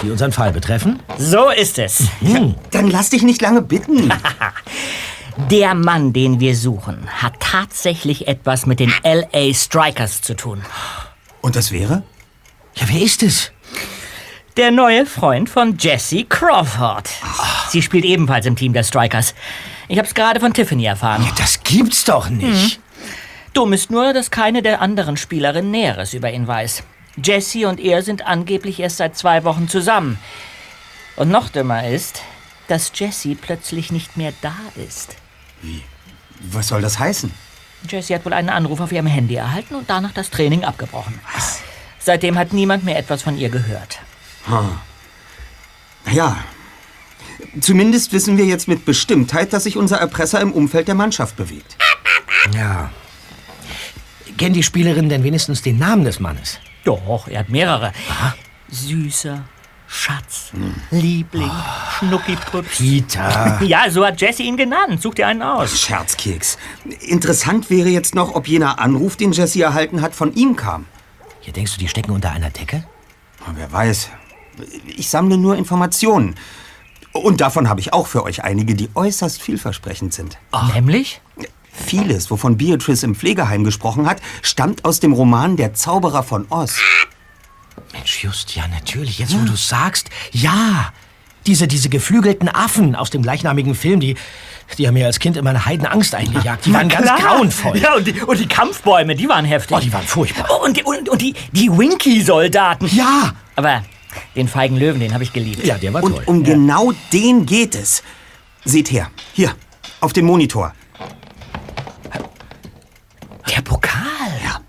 [0.03, 1.01] Die unseren Fall betreffen?
[1.17, 2.09] So ist es.
[2.71, 4.13] Dann lass dich nicht lange bitten.
[5.51, 10.63] Der Mann, den wir suchen, hat tatsächlich etwas mit den LA Strikers zu tun.
[11.41, 12.03] Und das wäre?
[12.75, 13.51] Ja, wer ist es?
[14.59, 17.09] Der neue Freund von Jessie Crawford.
[17.71, 19.35] Sie spielt ebenfalls im Team der Strikers.
[19.89, 21.27] Ich habe es gerade von Tiffany erfahren.
[21.39, 22.79] Das gibt's doch nicht.
[23.55, 26.85] Dumm ist nur, dass keine der anderen Spielerinnen Näheres über ihn weiß.
[27.23, 30.19] Jessie und er sind angeblich erst seit zwei Wochen zusammen.
[31.17, 32.23] Und noch dümmer ist,
[32.69, 35.17] dass Jessie plötzlich nicht mehr da ist.
[36.41, 37.33] Was soll das heißen?
[37.89, 41.21] Jessie hat wohl einen Anruf auf ihrem Handy erhalten und danach das Training abgebrochen.
[41.99, 44.01] Seitdem hat niemand mehr etwas von ihr gehört.
[46.11, 46.37] Ja.
[47.61, 51.77] Zumindest wissen wir jetzt mit Bestimmtheit, dass sich unser Erpresser im Umfeld der Mannschaft bewegt.
[52.55, 52.91] Ja.
[54.37, 56.59] Kennen die Spielerinnen denn wenigstens den Namen des Mannes?
[56.85, 57.93] Doch, er hat mehrere.
[58.69, 59.45] Süßer,
[59.87, 60.53] Schatz,
[60.91, 61.51] Liebling,
[61.99, 62.79] Schnuckipups.
[62.79, 63.59] Peter.
[63.65, 65.01] Ja, so hat Jessie ihn genannt.
[65.01, 65.81] Such dir einen aus.
[65.81, 66.59] Scherzkeks.
[67.01, 70.87] Interessant wäre jetzt noch, ob jener Anruf, den Jesse erhalten hat, von ihm kam.
[71.41, 72.85] Hier denkst du, die stecken unter einer Decke?
[73.55, 74.11] Wer weiß.
[74.97, 76.37] Ich sammle nur Informationen.
[77.13, 80.39] Und davon habe ich auch für euch einige, die äußerst vielversprechend sind.
[80.75, 81.21] Nämlich?
[81.75, 86.79] Vieles, wovon Beatrice im Pflegeheim gesprochen hat, stammt aus dem Roman Der Zauberer von Oz.
[87.93, 89.19] Mensch, just, ja, natürlich.
[89.19, 90.93] Jetzt, wo du sagst, ja.
[91.47, 94.17] Diese, diese geflügelten Affen aus dem gleichnamigen Film, die,
[94.79, 96.65] die haben mir als Kind immer eine Heidenangst eingejagt.
[96.65, 97.77] Die waren ganz grauenvoll.
[97.77, 99.77] Ja, und die, und die Kampfbäume, die waren heftig.
[99.77, 100.49] Oh, die waren furchtbar.
[100.49, 102.89] Oh, und die, und, und die, die Winky-Soldaten.
[102.97, 103.35] Ja.
[103.57, 103.85] Aber
[104.35, 105.67] den feigen Löwen, den habe ich geliebt.
[105.67, 106.13] Ja, der war toll.
[106.13, 108.03] Und um genau den geht es.
[108.65, 109.55] Seht her, hier,
[110.01, 110.73] auf dem Monitor.
[113.51, 114.01] Der Pokal.
[114.45, 114.61] Ja.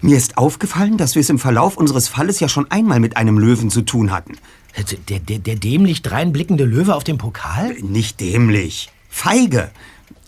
[0.00, 3.38] Mir ist aufgefallen, dass wir es im Verlauf unseres Falles ja schon einmal mit einem
[3.38, 4.36] Löwen zu tun hatten.
[5.08, 7.74] Der, der, der dämlich dreinblickende Löwe auf dem Pokal?
[7.82, 8.90] Nicht dämlich.
[9.10, 9.70] Feige.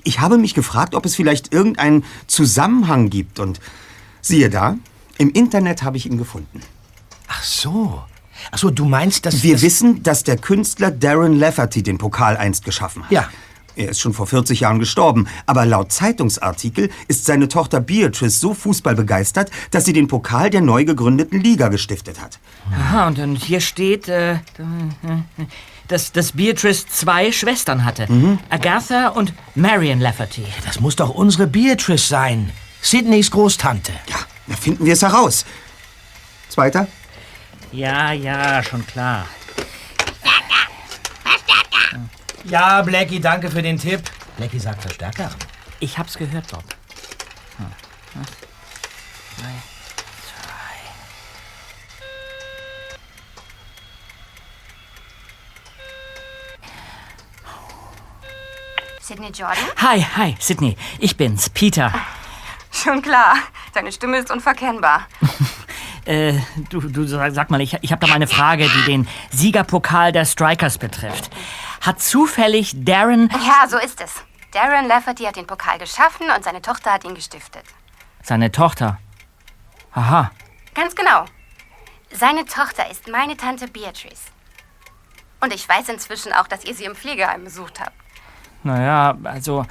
[0.02, 3.58] Ich habe mich gefragt, ob es vielleicht irgendeinen Zusammenhang gibt und
[4.20, 4.76] siehe da,
[5.16, 6.60] im Internet habe ich ihn gefunden.
[7.26, 8.02] Ach so.
[8.50, 9.42] Ach so, du meinst, dass...
[9.42, 13.10] Wir das- wissen, dass der Künstler Darren Lafferty den Pokal einst geschaffen hat.
[13.12, 13.28] Ja.
[13.76, 18.54] Er ist schon vor 40 Jahren gestorben, aber laut Zeitungsartikel ist seine Tochter Beatrice so
[18.54, 22.38] fußballbegeistert, dass sie den Pokal der neu gegründeten Liga gestiftet hat.
[22.72, 24.38] Aha, und, und hier steht, äh,
[25.88, 28.06] dass, dass Beatrice zwei Schwestern hatte.
[28.48, 30.44] Agatha und Marion Lafferty.
[30.64, 32.50] Das muss doch unsere Beatrice sein.
[32.80, 33.92] Sydneys Großtante.
[34.08, 35.44] Ja, da finden wir es heraus.
[36.48, 36.86] Zweiter?
[37.72, 39.26] Ja, ja, schon klar.
[42.44, 44.02] Ja, Blackie, danke für den Tipp.
[44.36, 45.30] Blackie sagt Verstärker.
[45.80, 46.64] Ich hab's gehört, Bob.
[47.56, 47.66] Hm.
[48.14, 48.22] Hm.
[49.38, 49.50] Drei,
[59.00, 59.64] Sidney Jordan?
[59.76, 60.76] Hi, hi, Sydney.
[60.98, 61.92] Ich bin's, Peter.
[62.70, 63.36] Schon klar.
[63.72, 65.06] Deine Stimme ist unverkennbar.
[66.06, 66.38] Äh,
[66.70, 70.24] du, du sag mal, ich, ich habe da mal eine Frage, die den Siegerpokal der
[70.26, 71.30] Strikers betrifft.
[71.80, 74.12] Hat zufällig Darren Ja, so ist es.
[74.52, 77.64] Darren Lafferty hat den Pokal geschaffen und seine Tochter hat ihn gestiftet.
[78.22, 78.98] seine Tochter?
[79.92, 80.30] Aha.
[80.74, 81.24] Ganz genau.
[82.12, 84.30] Seine Tochter ist meine Tante Beatrice.
[85.40, 87.92] Und ich weiß inzwischen auch, dass ihr sie im Pflegeheim besucht habt.
[88.62, 89.66] Naja, also.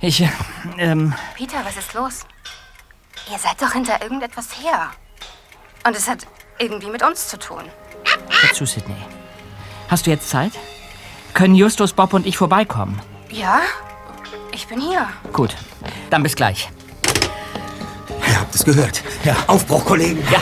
[0.00, 0.22] Ich.
[0.78, 1.14] Ähm.
[1.36, 2.26] Peter, was ist los?
[3.30, 4.90] Ihr seid doch hinter irgendetwas her.
[5.86, 6.26] Und es hat
[6.58, 7.62] irgendwie mit uns zu tun.
[8.28, 8.96] Hör zu, Sydney.
[9.88, 10.52] Hast du jetzt Zeit?
[11.34, 13.00] Können Justus, Bob und ich vorbeikommen?
[13.30, 13.60] Ja?
[14.52, 15.08] Ich bin hier.
[15.32, 15.56] Gut,
[16.10, 16.68] dann bis gleich.
[18.28, 19.02] Ihr habt es gehört.
[19.24, 19.36] Ja.
[19.46, 20.22] Aufbruch, Kollegen.
[20.30, 20.40] Ja.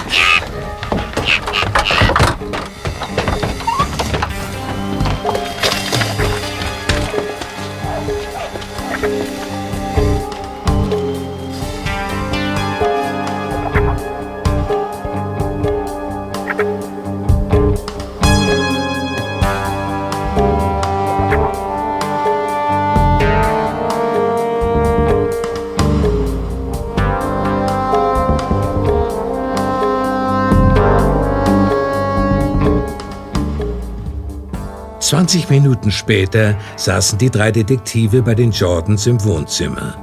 [35.09, 39.97] Zwanzig Minuten später saßen die drei Detektive bei den Jordans im Wohnzimmer.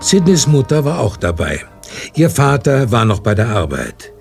[0.00, 1.60] Sidneys Mutter war auch dabei.
[2.14, 4.12] Ihr Vater war noch bei der Arbeit.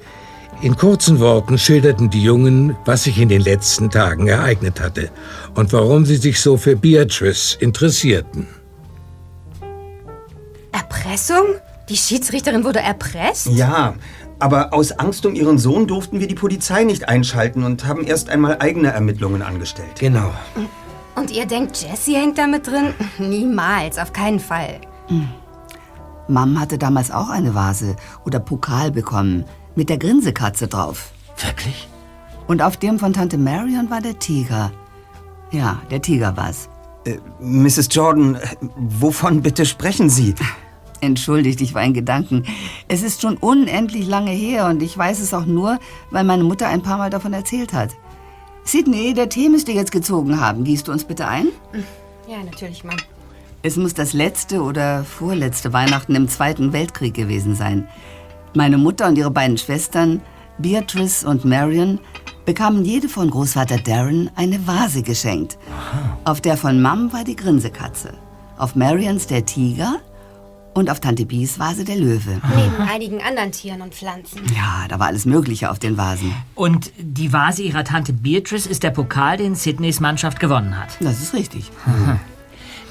[0.62, 5.10] In kurzen Worten schilderten die Jungen, was sich in den letzten Tagen ereignet hatte
[5.56, 8.46] und warum sie sich so für Beatrice interessierten.
[10.72, 11.56] Erpressung?
[11.90, 13.48] Die Schiedsrichterin wurde erpresst?
[13.48, 13.96] Ja,
[14.39, 18.30] aber aus Angst um ihren Sohn durften wir die Polizei nicht einschalten und haben erst
[18.30, 20.00] einmal eigene Ermittlungen angestellt.
[20.00, 20.32] Genau.
[21.15, 22.93] Und ihr denkt, Jessie hängt da mit drin?
[23.17, 24.80] Niemals, auf keinen Fall.
[26.28, 27.95] Mom hatte damals auch eine Vase
[28.26, 29.45] oder Pokal bekommen
[29.76, 31.12] mit der Grinsekatze drauf.
[31.43, 31.88] Wirklich?
[32.47, 34.71] Und auf dem von Tante Marion war der Tiger.
[35.52, 36.69] Ja, der Tiger war's.
[37.06, 37.89] Äh, Mrs.
[37.91, 38.38] Jordan,
[38.76, 40.36] wovon bitte sprechen Sie?
[41.02, 42.44] Entschuldigt, ich war in Gedanken.
[42.88, 45.80] Es ist schon unendlich lange her und ich weiß es auch nur,
[46.12, 47.92] weil meine Mutter ein paar Mal davon erzählt hat.
[48.64, 50.64] Sydney, der Tee müsste jetzt gezogen haben.
[50.64, 51.48] Gießt du uns bitte ein?
[52.28, 52.98] Ja, natürlich, Mann.
[53.64, 57.88] Es muss das letzte oder vorletzte Weihnachten im Zweiten Weltkrieg gewesen sein.
[58.54, 60.22] Meine Mutter und ihre beiden Schwestern,
[60.58, 62.00] Beatrice und Marion,
[62.46, 65.58] bekamen jede von Großvater Darren eine Vase geschenkt.
[66.24, 68.14] Auf der von Mom war die Grinsekatze,
[68.58, 70.00] auf Marions der Tiger
[70.78, 72.40] und auf Tante Bees Vase der Löwe.
[72.56, 74.42] Neben einigen anderen Tieren und Pflanzen.
[74.56, 76.32] Ja, da war alles Mögliche auf den Vasen.
[76.54, 80.90] Und die Vase ihrer Tante Beatrice ist der Pokal, den Sydneys Mannschaft gewonnen hat.
[81.00, 81.72] Das ist richtig.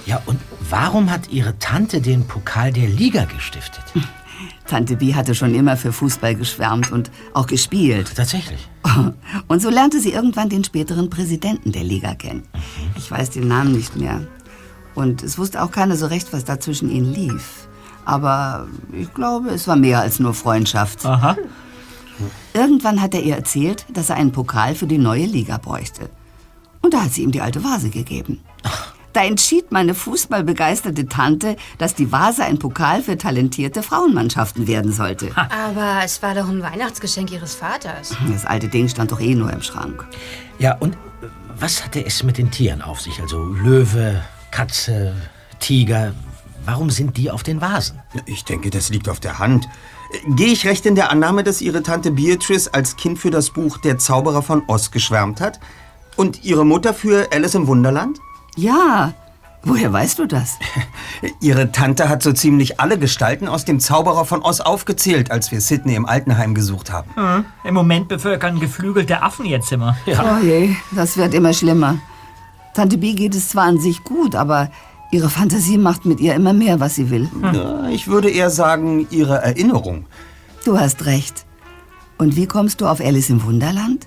[0.05, 0.39] Ja, und
[0.71, 3.83] warum hat Ihre Tante den Pokal der Liga gestiftet?
[4.69, 8.13] Tante Bee hatte schon immer für Fußball geschwärmt und auch gespielt.
[8.15, 8.69] Tatsächlich.
[9.49, 12.45] Und so lernte sie irgendwann den späteren Präsidenten der Liga kennen.
[12.97, 14.21] Ich weiß den Namen nicht mehr.
[14.95, 17.67] Und es wusste auch keiner so recht, was da zwischen ihnen lief.
[18.07, 21.05] Aber ich glaube, es war mehr als nur Freundschaft.
[21.05, 21.37] Aha.
[22.55, 26.09] Irgendwann hat er ihr erzählt, dass er einen Pokal für die neue Liga bräuchte.
[26.81, 28.41] Und da hat sie ihm die alte Vase gegeben.
[29.13, 35.31] Da entschied meine fußballbegeisterte Tante, dass die Vase ein Pokal für talentierte Frauenmannschaften werden sollte.
[35.35, 38.15] Aber es war doch ein Weihnachtsgeschenk ihres Vaters.
[38.31, 40.07] Das alte Ding stand doch eh nur im Schrank.
[40.59, 40.97] Ja, und
[41.59, 43.21] was hatte es mit den Tieren auf sich?
[43.21, 45.15] Also Löwe, Katze,
[45.59, 46.13] Tiger.
[46.67, 48.01] Warum sind die auf den Vasen?
[48.27, 49.69] Ich denke, das liegt auf der Hand.
[50.31, 53.79] Gehe ich recht in der Annahme, dass Ihre Tante Beatrice als Kind für das Buch
[53.79, 55.61] Der Zauberer von Oz geschwärmt hat?
[56.17, 58.19] Und Ihre Mutter für Alice im Wunderland?
[58.57, 59.15] Ja,
[59.63, 60.59] woher weißt du das?
[61.41, 65.61] Ihre Tante hat so ziemlich alle Gestalten aus dem Zauberer von Oz aufgezählt, als wir
[65.61, 67.11] Sydney im Altenheim gesucht haben.
[67.15, 67.45] Hm.
[67.63, 69.97] Im Moment bevölkern geflügelte Affen ihr Zimmer.
[70.07, 71.99] Oh je, das wird immer schlimmer.
[72.75, 74.71] Tante B geht es zwar an sich gut, aber
[75.11, 77.29] ihre Fantasie macht mit ihr immer mehr, was sie will.
[77.53, 80.07] Ja, ich würde eher sagen, Ihre Erinnerung.
[80.65, 81.45] Du hast recht.
[82.19, 84.07] Und wie kommst du auf Alice im Wunderland?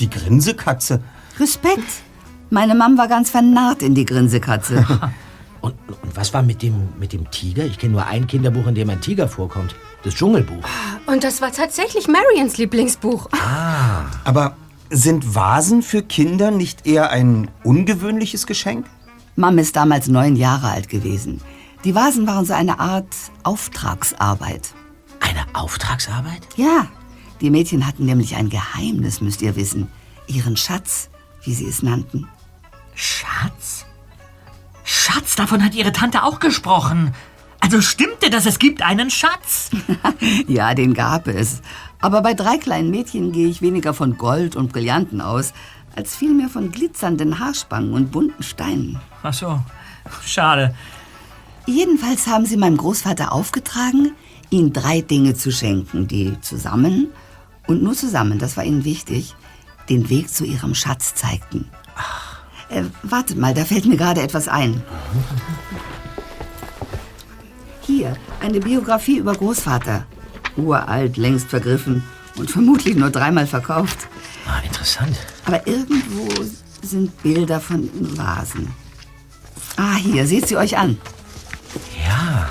[0.00, 1.00] Die Grinsekatze.
[1.38, 2.02] Respekt.
[2.50, 4.86] Meine Mom war ganz vernarrt in die Grinsekatze.
[5.64, 7.64] Und, und was war mit dem, mit dem Tiger?
[7.64, 9.74] Ich kenne nur ein Kinderbuch, in dem ein Tiger vorkommt.
[10.02, 10.62] Das Dschungelbuch.
[11.06, 13.30] Und das war tatsächlich Marions Lieblingsbuch.
[14.24, 14.56] Aber
[14.90, 18.84] sind Vasen für Kinder nicht eher ein ungewöhnliches Geschenk?
[19.36, 21.40] Mom ist damals neun Jahre alt gewesen.
[21.84, 24.72] Die Vasen waren so eine Art Auftragsarbeit.
[25.20, 26.42] Eine Auftragsarbeit?
[26.56, 26.86] Ja,
[27.40, 29.88] die Mädchen hatten nämlich ein Geheimnis, müsst ihr wissen.
[30.28, 31.10] Ihren Schatz,
[31.42, 32.28] wie sie es nannten.
[32.94, 33.84] Schatz?
[34.84, 37.12] Schatz, davon hat ihre Tante auch gesprochen.
[37.58, 39.70] Also stimmte das, es gibt einen Schatz.
[40.46, 41.60] Ja, den gab es.
[42.00, 45.52] Aber bei drei kleinen Mädchen gehe ich weniger von Gold und Brillanten aus,
[45.96, 49.00] als vielmehr von glitzernden Haarspangen und bunten Steinen.
[49.24, 49.58] Ach so,
[50.22, 50.74] schade.
[51.64, 54.12] Jedenfalls haben sie meinem Großvater aufgetragen,
[54.50, 57.08] ihnen drei Dinge zu schenken, die zusammen
[57.66, 59.34] und nur zusammen, das war ihnen wichtig,
[59.88, 61.70] den Weg zu ihrem Schatz zeigten.
[62.68, 64.82] Äh, wartet mal, da fällt mir gerade etwas ein.
[67.80, 70.04] Hier, eine Biografie über Großvater.
[70.58, 72.04] Uralt, längst vergriffen
[72.36, 74.06] und vermutlich nur dreimal verkauft.
[74.46, 75.16] Ah, interessant.
[75.46, 76.28] Aber irgendwo
[76.82, 78.83] sind Bilder von Vasen.
[79.76, 80.98] Ah, hier, seht sie euch an.
[82.06, 82.48] Ja.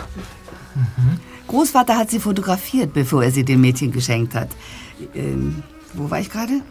[1.47, 4.49] Großvater hat sie fotografiert, bevor er sie dem Mädchen geschenkt hat.
[5.13, 5.63] Ähm,
[5.93, 6.61] wo war ich gerade?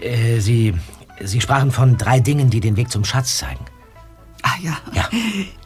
[0.00, 0.74] Äh, Sie,
[1.20, 3.64] Sie sprachen von drei Dingen, die den Weg zum Schatz zeigen.
[4.42, 4.76] Ah ja.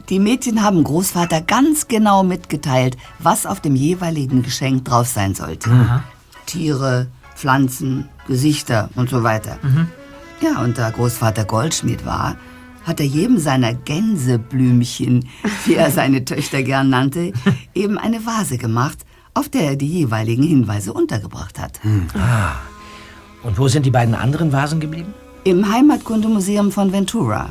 [0.09, 5.69] Die Mädchen haben Großvater ganz genau mitgeteilt, was auf dem jeweiligen Geschenk drauf sein sollte.
[5.69, 6.03] Aha.
[6.45, 9.57] Tiere, Pflanzen, Gesichter und so weiter.
[9.61, 9.87] Mhm.
[10.41, 12.37] Ja, und da Großvater Goldschmied war,
[12.87, 15.27] hat er jedem seiner Gänseblümchen,
[15.65, 17.33] wie er seine Töchter gern nannte,
[17.75, 18.99] eben eine Vase gemacht,
[19.33, 21.79] auf der er die jeweiligen Hinweise untergebracht hat.
[22.15, 22.53] Ah.
[23.43, 25.13] Und wo sind die beiden anderen Vasen geblieben?
[25.43, 27.49] Im Heimatkundemuseum von Ventura.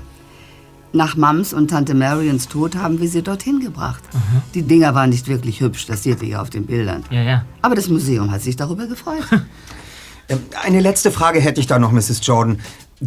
[0.93, 4.03] Nach Mams und Tante Marions Tod haben wir sie dorthin gebracht.
[4.55, 7.05] Die Dinger waren nicht wirklich hübsch, das seht ihr ja auf den Bildern.
[7.11, 7.45] Ja, ja.
[7.61, 9.25] Aber das Museum hat sich darüber gefreut.
[10.29, 12.21] Ähm, Eine letzte Frage hätte ich da noch, Mrs.
[12.25, 12.59] Jordan.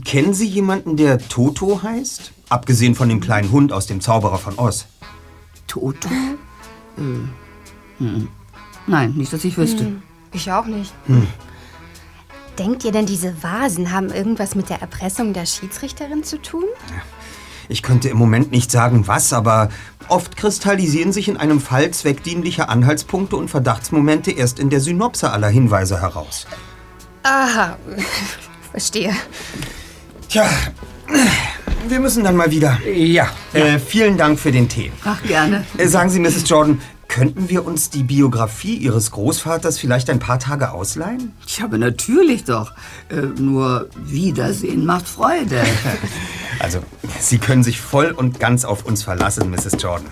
[0.06, 2.32] Kennen Sie jemanden, der Toto heißt?
[2.50, 4.86] Abgesehen von dem kleinen Hund aus dem Zauberer von Oz.
[5.68, 6.10] Toto?
[6.98, 7.02] Äh,
[7.98, 8.28] hm.
[8.88, 9.86] Nein, nicht, dass ich wüsste.
[9.86, 10.94] Hm, ich auch nicht.
[11.06, 11.28] Hm.
[12.58, 16.66] Denkt ihr denn, diese Vasen haben irgendwas mit der Erpressung der Schiedsrichterin zu tun?
[17.70, 19.70] Ich könnte im Moment nicht sagen, was, aber
[20.08, 25.50] oft kristallisieren sich in einem Fall zweckdienliche Anhaltspunkte und Verdachtsmomente erst in der Synopse aller
[25.50, 26.48] Hinweise heraus.
[27.24, 27.78] Aha,
[28.72, 29.14] verstehe.
[30.30, 30.48] Tja,
[31.88, 32.80] wir müssen dann mal wieder.
[32.86, 33.30] Ja.
[33.54, 34.92] Äh, vielen Dank für den Tee.
[35.04, 35.66] Ach, gerne.
[35.78, 36.48] Äh, sagen Sie, Mrs.
[36.48, 41.34] Jordan, könnten wir uns die Biografie Ihres Großvaters vielleicht ein paar Tage ausleihen?
[41.48, 42.74] Ich habe natürlich doch.
[43.10, 45.64] Äh, nur Wiedersehen macht Freude.
[46.62, 46.80] Also,
[47.22, 49.82] Sie können sich voll und ganz auf uns verlassen, Mrs.
[49.82, 50.08] Jordan.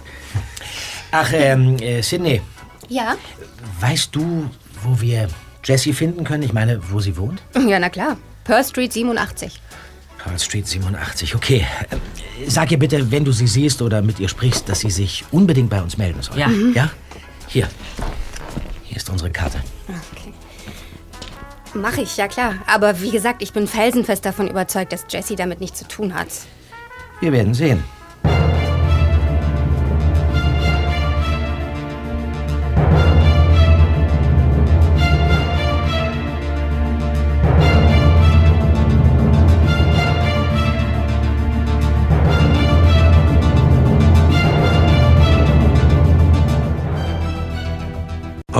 [1.11, 2.41] Ach, ähm, äh, Sydney,
[2.87, 3.15] Ja?
[3.81, 4.49] weißt du,
[4.81, 5.27] wo wir
[5.65, 6.43] Jessie finden können?
[6.43, 7.41] Ich meine, wo sie wohnt?
[7.67, 8.15] Ja, na klar.
[8.45, 9.59] Pearl Street 87.
[10.17, 11.65] Pearl Street 87, okay.
[11.91, 11.99] Ähm,
[12.47, 15.69] Sag ihr bitte, wenn du sie siehst oder mit ihr sprichst, dass sie sich unbedingt
[15.69, 16.37] bei uns melden soll.
[16.37, 16.47] Ja.
[16.47, 16.73] Mhm.
[16.73, 16.91] Ja?
[17.47, 17.67] Hier.
[18.83, 19.59] Hier ist unsere Karte.
[19.87, 20.33] Okay.
[21.73, 22.55] Mach ich, ja klar.
[22.67, 26.27] Aber wie gesagt, ich bin felsenfest davon überzeugt, dass Jessie damit nichts zu tun hat.
[27.19, 27.83] Wir werden sehen.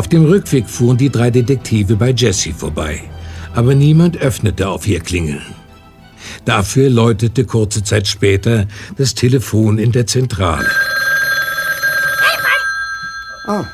[0.07, 3.03] Auf dem Rückweg fuhren die drei Detektive bei Jessie vorbei,
[3.53, 5.45] aber niemand öffnete auf ihr Klingeln.
[6.45, 10.71] Dafür läutete kurze Zeit später das Telefon in der Zentrale.
[13.49, 13.65] Oh.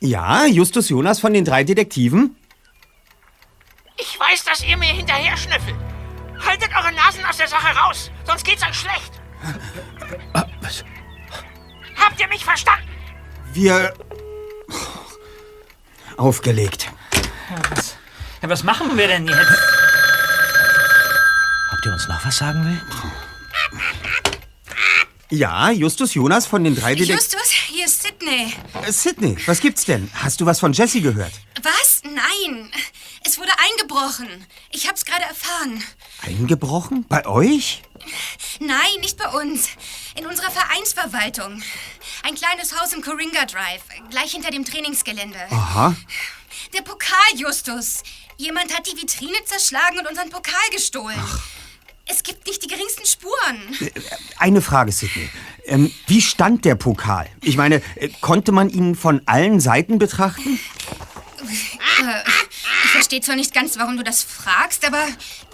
[0.00, 2.36] Ja, Justus Jonas von den drei Detektiven?
[3.96, 5.76] Ich weiß, dass ihr mir hinterher schnüffelt.
[6.46, 9.22] Haltet eure Nasen aus der Sache raus, sonst geht's euch schlecht.
[11.96, 12.88] Habt ihr mich verstanden?
[13.52, 13.92] Wir.
[16.16, 16.90] Aufgelegt.
[17.50, 17.96] Ja, was,
[18.42, 19.58] ja, was machen wir denn jetzt?
[21.72, 22.80] Ob die uns noch was sagen will?
[25.30, 27.16] Ja, Justus Jonas von den drei Detektiven.
[27.18, 28.54] Justus, hier ist Sydney.
[28.86, 30.08] Äh, Sydney, was gibt's denn?
[30.14, 31.32] Hast du was von Jessie gehört?
[31.62, 32.00] Was?
[32.04, 32.70] Nein.
[33.26, 34.46] Es wurde eingebrochen.
[34.70, 35.82] Ich hab's gerade erfahren.
[36.22, 37.04] Eingebrochen?
[37.08, 37.82] Bei euch?
[38.60, 39.68] Nein, nicht bei uns.
[40.14, 41.60] In unserer Vereinsverwaltung.
[42.22, 45.38] Ein kleines Haus im Coringa Drive, gleich hinter dem Trainingsgelände.
[45.50, 45.96] Aha.
[46.72, 48.04] Der Pokal, Justus.
[48.36, 51.20] Jemand hat die Vitrine zerschlagen und unseren Pokal gestohlen.
[52.06, 53.92] Es gibt nicht die geringsten Spuren.
[54.38, 55.28] Eine Frage, Sydney.
[55.64, 57.28] Ähm, wie stand der Pokal?
[57.42, 60.60] Ich meine, äh, konnte man ihn von allen Seiten betrachten?
[61.40, 62.45] Äh,
[62.84, 65.04] ich verstehe zwar nicht ganz, warum du das fragst, aber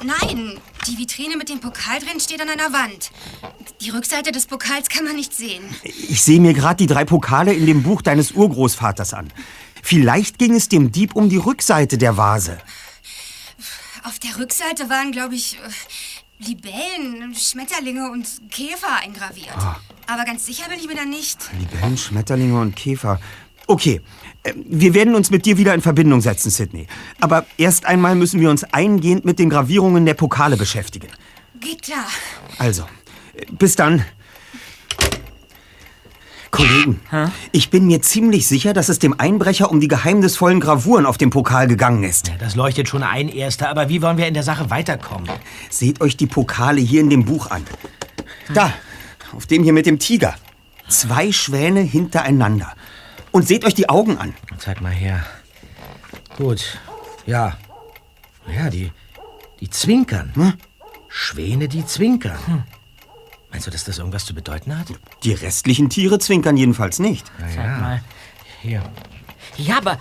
[0.03, 3.11] nein, die Vitrine mit dem Pokal drin steht an einer Wand.
[3.81, 5.65] Die Rückseite des Pokals kann man nicht sehen.
[5.83, 9.33] Ich sehe mir gerade die drei Pokale in dem Buch deines Urgroßvaters an.
[9.83, 12.59] Vielleicht ging es dem Dieb um die Rückseite der Vase.
[14.05, 19.57] Auf der Rückseite waren, glaube ich, äh, Libellen, Schmetterlinge und Käfer eingraviert.
[19.57, 19.81] Ah.
[20.07, 21.39] Aber ganz sicher bin ich mir da nicht.
[21.59, 23.21] Libellen, Schmetterlinge und Käfer.
[23.67, 24.01] Okay,
[24.55, 26.87] wir werden uns mit dir wieder in Verbindung setzen, Sydney.
[27.21, 31.09] Aber erst einmal müssen wir uns eingehend mit den Gravierungen der Pokale beschäftigen.
[31.61, 32.07] Geht klar.
[32.59, 32.83] Also,
[33.35, 34.05] äh, bis dann.
[36.51, 37.01] Kollegen,
[37.53, 41.31] ich bin mir ziemlich sicher, dass es dem Einbrecher um die geheimnisvollen Gravuren auf dem
[41.31, 42.31] Pokal gegangen ist.
[42.41, 43.71] Das leuchtet schon ein, Erster.
[43.71, 45.31] Aber wie wollen wir in der Sache weiterkommen?
[45.71, 47.65] Seht euch die Pokale hier in dem Buch an.
[48.53, 48.71] Da,
[49.35, 50.35] auf dem hier mit dem Tiger.
[50.89, 52.75] Zwei Schwäne hintereinander.
[53.33, 54.35] Und seht euch die Augen an.
[54.59, 55.25] Zeig mal her.
[56.37, 56.79] Gut.
[57.27, 57.57] Ja.
[58.47, 58.91] Ja, die,
[59.61, 60.59] Die zwinkern.
[61.09, 62.65] Schwäne, die zwinkern.
[63.51, 64.89] Meinst du, dass das irgendwas zu bedeuten hat?
[65.25, 67.31] Die restlichen Tiere zwinkern jedenfalls nicht.
[67.55, 68.03] Zeig mal.
[68.63, 68.83] Hier.
[69.57, 69.99] Ja, aber,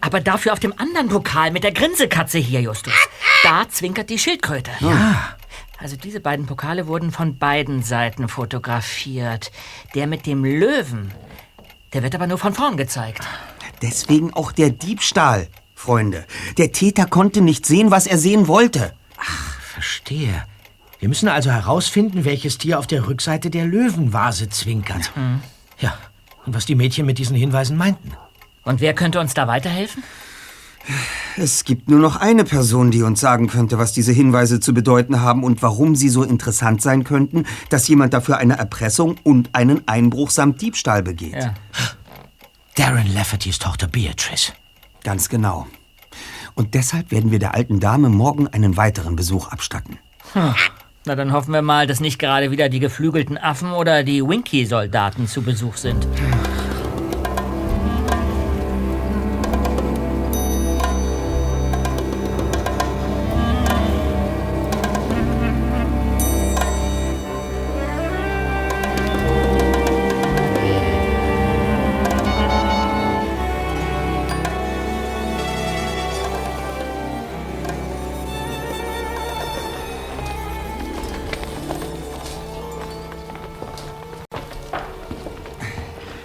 [0.00, 2.94] aber dafür auf dem anderen Pokal mit der Grinsekatze hier, Justus.
[3.42, 4.70] Da zwinkert die Schildkröte.
[4.80, 5.36] Ja.
[5.78, 9.50] Also diese beiden Pokale wurden von beiden Seiten fotografiert.
[9.94, 11.10] Der mit dem Löwen,
[11.92, 13.26] der wird aber nur von vorn gezeigt.
[13.82, 16.26] Deswegen auch der Diebstahl, Freunde.
[16.58, 18.92] Der Täter konnte nicht sehen, was er sehen wollte.
[19.60, 20.44] Verstehe.
[20.98, 25.10] Wir müssen also herausfinden, welches Tier auf der Rückseite der Löwenvase zwinkert.
[25.78, 25.98] Ja.
[26.44, 28.12] Und was die Mädchen mit diesen Hinweisen meinten.
[28.64, 30.04] Und wer könnte uns da weiterhelfen?
[31.36, 35.20] Es gibt nur noch eine Person, die uns sagen könnte, was diese Hinweise zu bedeuten
[35.20, 39.86] haben und warum sie so interessant sein könnten, dass jemand dafür eine Erpressung und einen
[39.86, 41.34] Einbruch samt Diebstahl begeht.
[41.34, 41.54] Ja.
[42.74, 44.52] Darren Laffertys Tochter Beatrice.
[45.04, 45.66] Ganz genau.
[46.54, 49.98] Und deshalb werden wir der alten Dame morgen einen weiteren Besuch abstatten.
[50.32, 50.54] Hm.
[51.06, 55.26] Na, dann hoffen wir mal, dass nicht gerade wieder die geflügelten Affen oder die Winky-Soldaten
[55.26, 56.06] zu Besuch sind.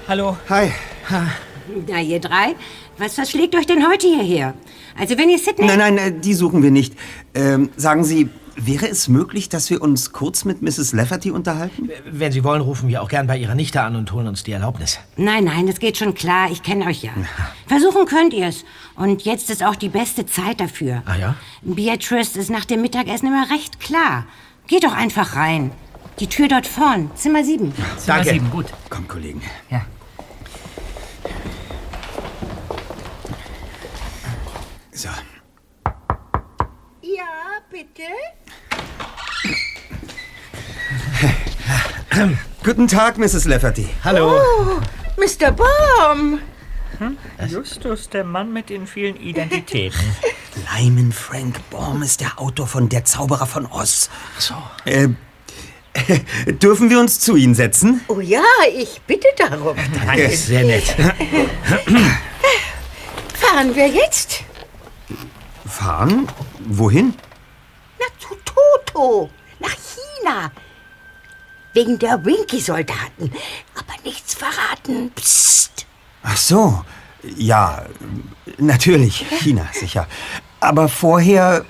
[0.07, 0.37] Hallo.
[0.49, 0.71] Hi.
[1.87, 2.55] Na, ihr drei,
[2.99, 4.53] was verschlägt euch denn heute hierher?
[4.99, 5.65] Also, wenn ihr Sydney...
[5.65, 6.93] Nein, nein, äh, die suchen wir nicht.
[7.33, 10.93] Ähm, sagen Sie, wäre es möglich, dass wir uns kurz mit Mrs.
[10.93, 11.89] Lafferty unterhalten?
[12.05, 14.51] Wenn Sie wollen, rufen wir auch gern bei Ihrer Nichte an und holen uns die
[14.51, 14.99] Erlaubnis.
[15.17, 16.51] Nein, nein, das geht schon klar.
[16.51, 17.11] Ich kenne euch ja.
[17.65, 18.63] Versuchen könnt ihr es.
[18.95, 21.01] Und jetzt ist auch die beste Zeit dafür.
[21.07, 21.35] Ah ja?
[21.63, 24.27] Beatrice ist nach dem Mittagessen immer recht klar.
[24.67, 25.71] Geht doch einfach rein.
[26.19, 27.73] Die Tür dort vorn, Zimmer 7.
[27.73, 28.29] Zimmer Danke.
[28.29, 28.67] sieben, gut.
[28.89, 29.41] Komm, Kollegen.
[29.69, 29.81] Ja.
[34.95, 35.09] So.
[37.01, 37.25] Ja,
[37.69, 38.03] bitte?
[42.63, 43.43] Guten Tag, Mrs.
[43.43, 43.89] Lafferty.
[44.05, 44.39] Hallo.
[44.39, 44.79] Oh,
[45.17, 45.51] Mr.
[45.51, 46.39] Baum.
[47.49, 49.99] Justus, der Mann mit den vielen Identitäten.
[50.79, 54.09] Lyman Frank Baum ist der Autor von Der Zauberer von Oz.
[54.39, 54.55] So.
[54.85, 55.09] Äh,
[56.53, 57.99] dürfen wir uns zu Ihnen setzen?
[58.07, 59.75] Oh ja, ich bitte darum.
[60.05, 60.29] Danke.
[60.29, 60.85] Sehr nett.
[63.35, 64.44] Fahren wir jetzt?
[65.75, 66.27] Fahren?
[66.67, 67.13] Wohin?
[67.99, 69.29] Na, zu Toto.
[69.59, 70.51] Nach China.
[71.73, 73.31] Wegen der Winky-Soldaten.
[73.75, 75.11] Aber nichts verraten.
[75.15, 75.85] Psst.
[76.23, 76.85] Ach so.
[77.35, 77.85] Ja,
[78.57, 79.25] natürlich.
[79.41, 80.07] China, sicher.
[80.61, 81.65] Aber vorher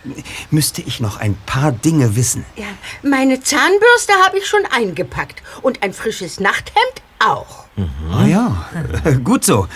[0.51, 2.45] müsste ich noch ein paar Dinge wissen.
[2.55, 2.67] Ja,
[3.01, 5.41] meine Zahnbürste habe ich schon eingepackt.
[5.63, 7.65] Und ein frisches Nachthemd auch.
[8.13, 8.69] Ah ja,
[9.23, 9.67] gut so.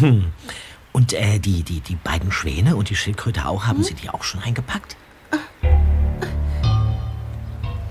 [0.00, 0.32] Hm.
[0.96, 4.22] Und äh, die, die, die beiden Schwäne und die Schildkröte auch, haben Sie die auch
[4.22, 4.96] schon eingepackt?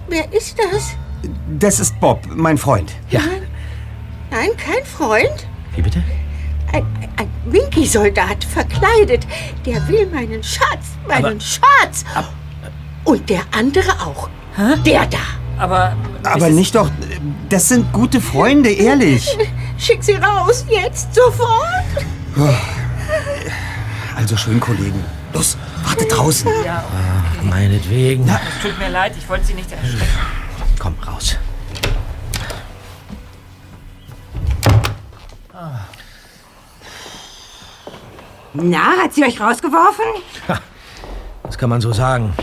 [0.08, 0.96] Wer ist das?
[1.60, 2.94] Das ist Bob, mein Freund.
[3.12, 3.22] Ja.
[4.32, 5.48] Nein, kein Freund.
[5.76, 6.04] Wie bitte?
[6.74, 6.84] Ein,
[7.18, 9.28] ein Winky-Soldat verkleidet.
[9.68, 10.98] Der will meinen Schatz.
[11.08, 12.06] Meinen Aber- Schatz.
[13.04, 14.30] Und der andere auch.
[14.84, 15.20] Der da.
[15.60, 15.96] Aber.
[16.24, 16.90] Aber nicht doch.
[17.50, 19.38] Das sind gute Freunde, ehrlich.
[19.78, 21.86] Schick sie raus, jetzt, sofort.
[24.16, 25.04] Also schön, Kollegen.
[25.34, 26.50] Los, warte draußen.
[26.66, 26.84] Ja,
[27.38, 28.28] Ach, meinetwegen.
[28.30, 30.08] es tut mir leid, ich wollte Sie nicht erschrecken.
[30.80, 31.38] Komm raus.
[38.54, 40.06] Na, hat sie euch rausgeworfen?
[41.44, 42.34] Das kann man so sagen.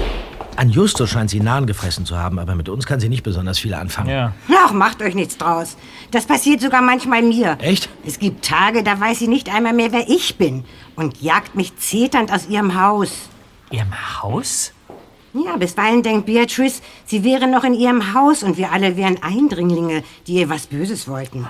[0.62, 3.58] An Justus scheint sie Nahen gefressen zu haben, aber mit uns kann sie nicht besonders
[3.58, 4.10] viel anfangen.
[4.10, 4.32] Ja.
[4.64, 5.76] Ach, macht euch nichts draus.
[6.12, 7.58] Das passiert sogar manchmal mir.
[7.60, 7.88] Echt?
[8.06, 10.62] Es gibt Tage, da weiß sie nicht einmal mehr, wer ich bin.
[10.94, 13.28] Und jagt mich zeternd aus ihrem Haus.
[13.72, 13.92] Ihrem
[14.22, 14.72] Haus?
[15.34, 20.04] Ja, bisweilen denkt Beatrice, sie wäre noch in ihrem Haus und wir alle wären Eindringlinge,
[20.28, 21.44] die ihr was Böses wollten.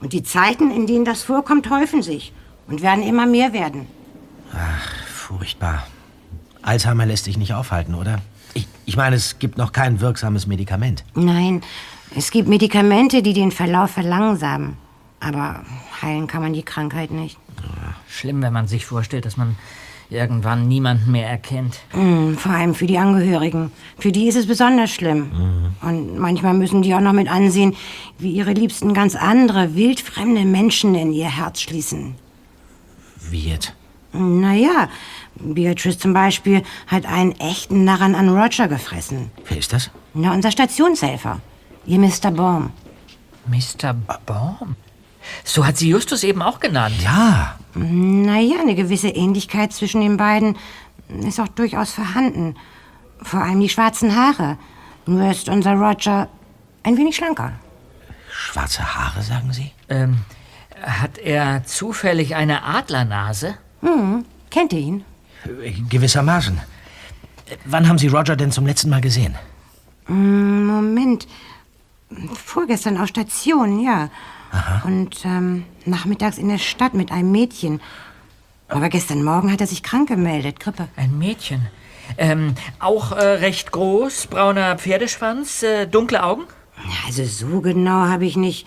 [0.00, 2.32] Und die Zeiten, in denen das vorkommt, häufen sich
[2.68, 3.88] und werden immer mehr werden.
[5.12, 5.84] Furchtbar.
[6.62, 8.20] Alzheimer lässt sich nicht aufhalten, oder?
[8.54, 11.04] Ich, ich meine, es gibt noch kein wirksames Medikament.
[11.14, 11.62] Nein,
[12.14, 14.76] es gibt Medikamente, die den Verlauf verlangsamen.
[15.20, 15.62] Aber
[16.02, 17.38] heilen kann man die Krankheit nicht.
[18.08, 19.56] Schlimm, wenn man sich vorstellt, dass man
[20.10, 21.80] irgendwann niemanden mehr erkennt.
[21.94, 23.72] Mm, Vor allem für die Angehörigen.
[23.98, 25.30] Für die ist es besonders schlimm.
[25.80, 27.74] Und manchmal müssen die auch noch mit ansehen,
[28.18, 32.16] wie ihre Liebsten ganz andere, wildfremde Menschen in ihr Herz schließen.
[33.30, 33.74] Wie jetzt?
[34.12, 34.90] Naja,
[35.42, 39.30] Beatrice zum Beispiel hat einen echten Narren an Roger gefressen.
[39.46, 39.90] Wer ist das?
[40.14, 41.40] Na, unser Stationshelfer.
[41.86, 42.30] Ihr Mr.
[42.30, 42.70] Baum.
[43.46, 43.94] Mr.
[44.26, 44.76] Baum?
[45.44, 46.96] So hat sie Justus eben auch genannt.
[47.02, 47.56] Ja.
[47.74, 50.56] Naja, eine gewisse Ähnlichkeit zwischen den beiden
[51.08, 52.56] ist auch durchaus vorhanden.
[53.20, 54.58] Vor allem die schwarzen Haare.
[55.06, 56.28] Nur ist unser Roger
[56.82, 57.52] ein wenig schlanker.
[58.30, 59.70] Schwarze Haare, sagen Sie?
[59.88, 60.18] Ähm,
[60.82, 63.54] hat er zufällig eine Adlernase?
[63.80, 65.04] Hm, kennt ihr ihn?
[65.44, 66.60] Äh, Gewissermaßen.
[67.64, 69.36] Wann haben Sie Roger denn zum letzten Mal gesehen?
[70.06, 71.26] Hm, Moment.
[72.34, 74.10] Vorgestern auf Station, ja.
[74.84, 77.80] Und ähm, nachmittags in der Stadt mit einem Mädchen.
[78.68, 80.88] Aber gestern Morgen hat er sich krank gemeldet, Grippe.
[80.96, 81.68] Ein Mädchen.
[82.18, 86.42] Ähm, auch äh, recht groß, brauner Pferdeschwanz, äh, dunkle Augen?
[86.76, 88.66] Ja, Also so genau habe ich nicht.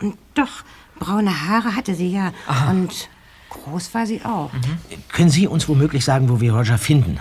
[0.00, 0.64] Und Doch,
[0.98, 2.32] braune Haare hatte sie ja.
[2.70, 3.08] Und
[3.52, 4.50] groß war sie auch.
[5.12, 7.18] Können Sie uns womöglich sagen, wo wir Roger finden?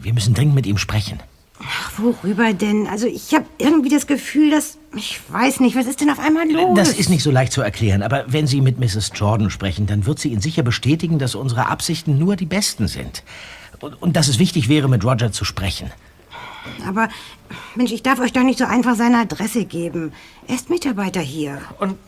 [0.00, 1.20] Wir müssen dringend mit ihm sprechen.
[1.60, 2.86] Ach, worüber denn?
[2.86, 4.78] Also ich habe irgendwie das Gefühl, dass...
[4.94, 6.76] Ich weiß nicht, was ist denn auf einmal los?
[6.76, 9.10] Das ist nicht so leicht zu erklären, aber wenn Sie mit Mrs.
[9.14, 13.24] Jordan sprechen, dann wird sie Ihnen sicher bestätigen, dass unsere Absichten nur die besten sind.
[13.80, 15.90] Und, und dass es wichtig wäre, mit Roger zu sprechen.
[16.86, 17.08] Aber,
[17.74, 20.12] Mensch, ich darf euch doch nicht so einfach seine Adresse geben.
[20.46, 21.60] Er ist Mitarbeiter hier.
[21.78, 21.98] Und,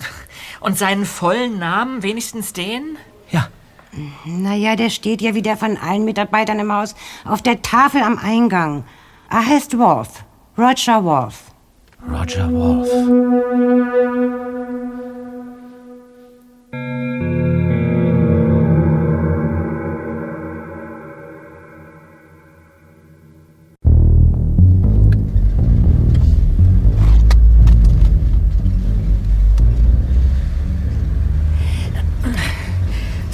[0.60, 2.96] und seinen vollen Namen, wenigstens den?
[4.24, 8.84] Naja, der steht ja wieder von allen Mitarbeitern im Haus auf der Tafel am Eingang.
[9.28, 10.24] Er heißt Worf.
[10.56, 11.50] Roger Worf.
[12.08, 12.88] Roger Wolf.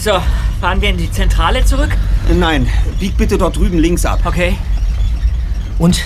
[0.06, 0.22] So,
[0.60, 1.90] fahren wir in die Zentrale zurück?
[2.32, 2.68] Nein,
[3.00, 4.20] bieg bitte dort drüben links ab.
[4.24, 4.56] Okay.
[5.80, 6.00] Und?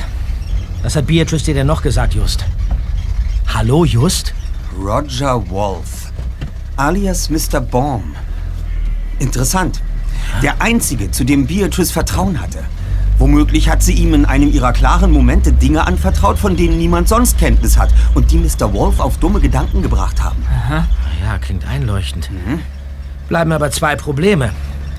[0.82, 2.46] Was hat Beatrice dir denn noch gesagt, Just?
[3.46, 4.32] Hallo, Just?
[4.74, 6.12] Roger Wolf,
[6.76, 7.60] alias Mr.
[7.60, 8.14] Baum.
[9.18, 9.82] Interessant.
[10.42, 12.64] Der einzige, zu dem Beatrice Vertrauen hatte.
[13.18, 17.36] Womöglich hat sie ihm in einem ihrer klaren Momente Dinge anvertraut, von denen niemand sonst
[17.36, 18.72] Kenntnis hat und die Mr.
[18.72, 20.42] Wolf auf dumme Gedanken gebracht haben.
[20.50, 20.86] Aha.
[21.22, 22.30] Ja, klingt einleuchtend.
[23.30, 24.50] Bleiben aber zwei Probleme.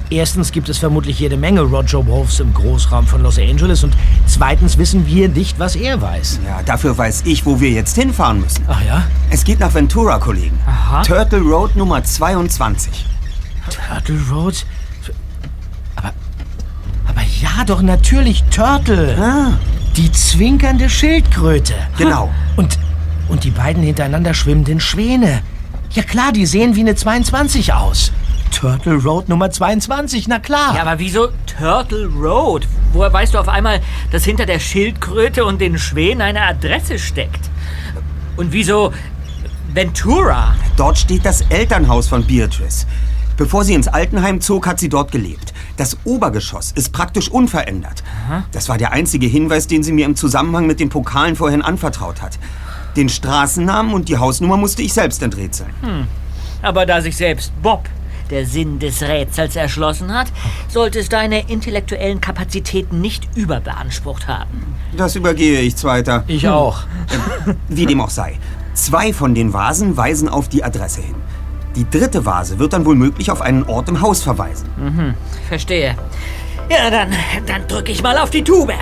[0.10, 3.94] Erstens gibt es vermutlich jede Menge Roger Wolfs im Großraum von Los Angeles und
[4.26, 6.40] zweitens wissen wir nicht, was er weiß.
[6.48, 8.64] Ja, dafür weiß ich, wo wir jetzt hinfahren müssen.
[8.70, 9.04] Ach ja?
[9.30, 10.58] Es geht nach Ventura, Kollegen.
[10.66, 11.04] Aha.
[11.04, 13.06] Turtle Road Nummer 22.
[13.70, 14.66] Turtle Road?
[15.98, 16.14] Aber,
[17.08, 19.18] aber ja, doch natürlich Turtle.
[19.20, 19.58] Ah.
[19.98, 21.74] Die zwinkernde Schildkröte.
[21.98, 22.32] Genau.
[22.56, 22.80] Und,
[23.28, 25.42] und die beiden hintereinander schwimmenden Schwäne.
[25.92, 28.14] Ja klar, die sehen wie eine 22 aus.
[28.52, 30.76] Turtle Road Nummer 22, na klar.
[30.76, 32.68] Ja, aber wieso Turtle Road?
[32.94, 33.82] Woher weißt du auf einmal,
[34.12, 37.50] dass hinter der Schildkröte und den Schwänen eine Adresse steckt?
[38.38, 38.94] Und wieso
[39.74, 40.56] Ventura?
[40.78, 42.86] Dort steht das Elternhaus von Beatrice.
[43.38, 45.54] Bevor sie ins Altenheim zog, hat sie dort gelebt.
[45.78, 48.04] Das Obergeschoss ist praktisch unverändert.
[48.52, 52.22] Das war der einzige Hinweis, den sie mir im Zusammenhang mit den Pokalen vorhin anvertraut
[52.22, 52.38] hat.
[52.96, 55.74] Den Straßennamen und die Hausnummer musste ich selbst enträtseln.
[55.82, 56.08] Hm.
[56.62, 57.90] Aber da sich selbst Bob
[58.32, 60.28] der Sinn des Rätsels erschlossen hat,
[60.68, 64.76] sollte es deine intellektuellen Kapazitäten nicht überbeansprucht haben.
[64.96, 66.24] Das übergehe ich zweiter.
[66.28, 66.84] Ich auch.
[67.68, 68.40] Wie dem auch sei.
[68.74, 71.16] Zwei von den Vasen weisen auf die Adresse hin.
[71.76, 74.68] Die dritte Vase wird dann wohl möglich auf einen Ort im Haus verweisen.
[74.78, 75.14] Mhm,
[75.48, 75.96] verstehe.
[76.70, 77.12] Ja, dann,
[77.46, 78.74] dann drücke ich mal auf die Tube.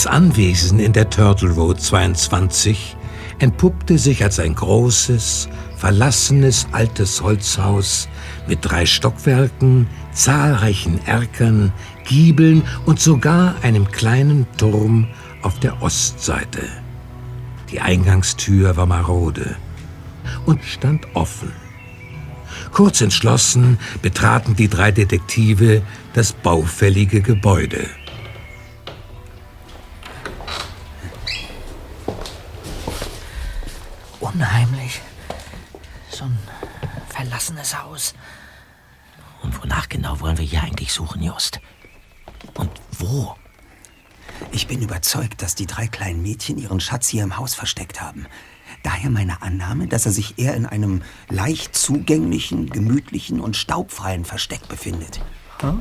[0.00, 2.96] Das Anwesen in der Turtle Road 22
[3.38, 8.08] entpuppte sich als ein großes, verlassenes altes Holzhaus
[8.46, 11.74] mit drei Stockwerken, zahlreichen Erkern,
[12.08, 15.06] Giebeln und sogar einem kleinen Turm
[15.42, 16.66] auf der Ostseite.
[17.70, 19.54] Die Eingangstür war marode
[20.46, 21.52] und stand offen.
[22.72, 25.82] Kurz entschlossen betraten die drei Detektive
[26.14, 27.86] das baufällige Gebäude.
[34.32, 35.00] Unheimlich.
[36.10, 36.38] So ein
[37.08, 38.14] verlassenes Haus.
[39.42, 41.60] Und wonach genau wollen wir hier eigentlich suchen, Just?
[42.54, 43.36] Und wo?
[44.52, 48.26] Ich bin überzeugt, dass die drei kleinen Mädchen ihren Schatz hier im Haus versteckt haben.
[48.82, 54.68] Daher meine Annahme, dass er sich eher in einem leicht zugänglichen, gemütlichen und staubfreien Versteck
[54.68, 55.20] befindet.
[55.62, 55.74] Oh,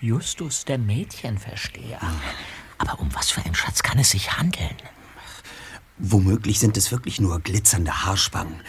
[0.00, 2.00] Justus, der Mädchenversteher.
[2.76, 4.76] Aber um was für einen Schatz kann es sich handeln?
[5.98, 8.60] Womöglich sind es wirklich nur glitzernde Haarspangen.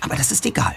[0.00, 0.74] Aber das ist egal.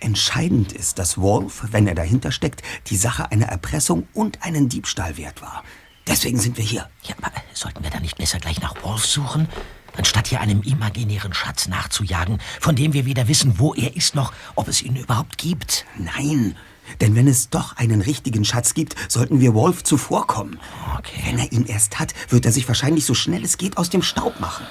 [0.00, 5.16] Entscheidend ist, dass Wolf, wenn er dahinter steckt, die Sache einer Erpressung und einen Diebstahl
[5.16, 5.62] wert war.
[6.06, 6.88] Deswegen sind wir hier.
[7.02, 9.48] Ja, aber sollten wir da nicht besser gleich nach Wolf suchen?
[9.96, 14.32] Anstatt hier einem imaginären Schatz nachzujagen, von dem wir weder wissen, wo er ist, noch
[14.56, 15.86] ob es ihn überhaupt gibt.
[15.96, 16.56] Nein,
[17.00, 20.58] denn wenn es doch einen richtigen Schatz gibt, sollten wir Wolf zuvorkommen.
[20.98, 21.22] Okay.
[21.24, 24.02] Wenn er ihn erst hat, wird er sich wahrscheinlich so schnell es geht aus dem
[24.02, 24.66] Staub machen.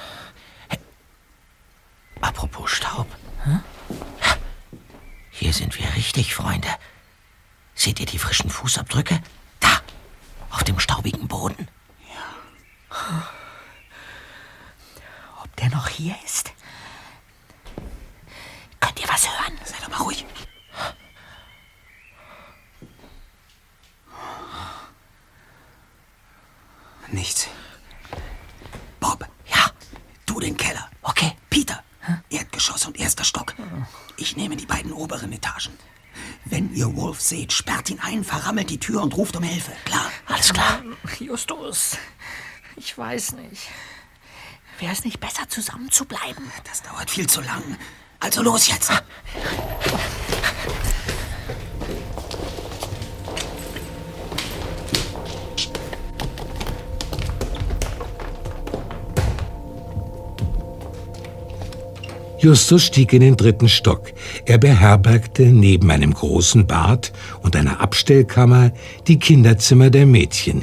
[2.20, 3.06] Apropos Staub.
[3.44, 3.62] Hm?
[5.30, 6.68] Hier sind wir richtig, Freunde.
[7.74, 9.20] Seht ihr die frischen Fußabdrücke?
[9.60, 9.80] Da,
[10.50, 11.68] auf dem staubigen Boden.
[12.08, 13.28] Ja.
[15.42, 16.52] Ob der noch hier ist?
[18.80, 19.58] Könnt ihr was hören?
[19.64, 20.24] Sei doch mal ruhig.
[27.08, 27.48] Nichts.
[28.98, 29.28] Bob.
[29.46, 29.70] Ja.
[30.26, 30.88] Du den Keller.
[31.02, 31.36] Okay.
[31.50, 31.83] Peter.
[32.30, 33.54] Erdgeschoss und erster Stock.
[34.16, 35.72] Ich nehme die beiden oberen Etagen.
[36.44, 39.72] Wenn ihr Wolf seht, sperrt ihn ein, verrammelt die Tür und ruft um Hilfe.
[39.84, 40.10] Klar?
[40.26, 40.82] Alles klar.
[41.18, 41.96] Justus,
[42.76, 43.68] ich weiß nicht.
[44.78, 46.50] Wäre es nicht besser, zusammen zu bleiben?
[46.64, 47.62] Das dauert viel zu lang.
[48.20, 48.90] Also los jetzt.
[62.44, 64.12] Justus stieg in den dritten Stock.
[64.44, 68.70] Er beherbergte neben einem großen Bad und einer Abstellkammer
[69.06, 70.62] die Kinderzimmer der Mädchen.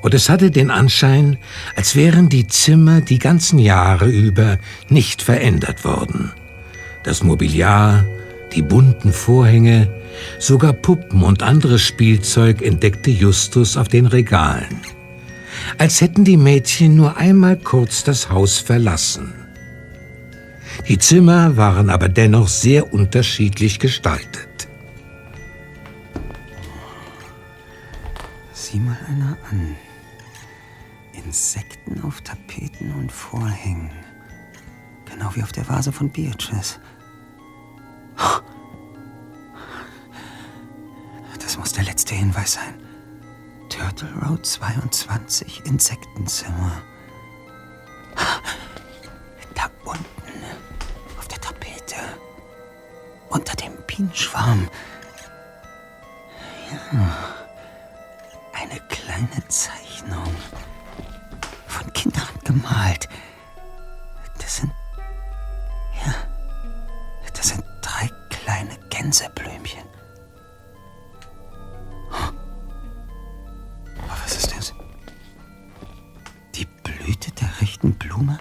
[0.00, 1.36] Und es hatte den Anschein,
[1.76, 4.56] als wären die Zimmer die ganzen Jahre über
[4.88, 6.32] nicht verändert worden.
[7.02, 8.06] Das Mobiliar,
[8.54, 9.92] die bunten Vorhänge,
[10.38, 14.80] sogar Puppen und anderes Spielzeug entdeckte Justus auf den Regalen.
[15.76, 19.39] Als hätten die Mädchen nur einmal kurz das Haus verlassen.
[20.88, 24.68] Die Zimmer waren aber dennoch sehr unterschiedlich gestaltet.
[28.52, 29.76] Sieh mal einer an.
[31.12, 33.90] Insekten auf Tapeten und Vorhängen.
[35.04, 36.80] Genau wie auf der Vase von Beatrice.
[41.40, 42.74] Das muss der letzte Hinweis sein.
[43.68, 46.82] Turtle Road 22, Insektenzimmer.
[49.54, 50.19] Da unten,
[51.90, 51.96] Tapete.
[53.28, 54.68] Unter dem Bienenschwarm.
[56.70, 57.34] Ja.
[58.52, 60.34] Eine kleine Zeichnung.
[61.66, 63.08] Von Kindern gemalt.
[64.38, 64.72] Das sind.
[66.04, 66.14] Ja.
[67.34, 69.84] Das sind drei kleine Gänseblümchen.
[74.08, 74.74] Was ist das?
[76.54, 78.38] Die Blüte der rechten Blume?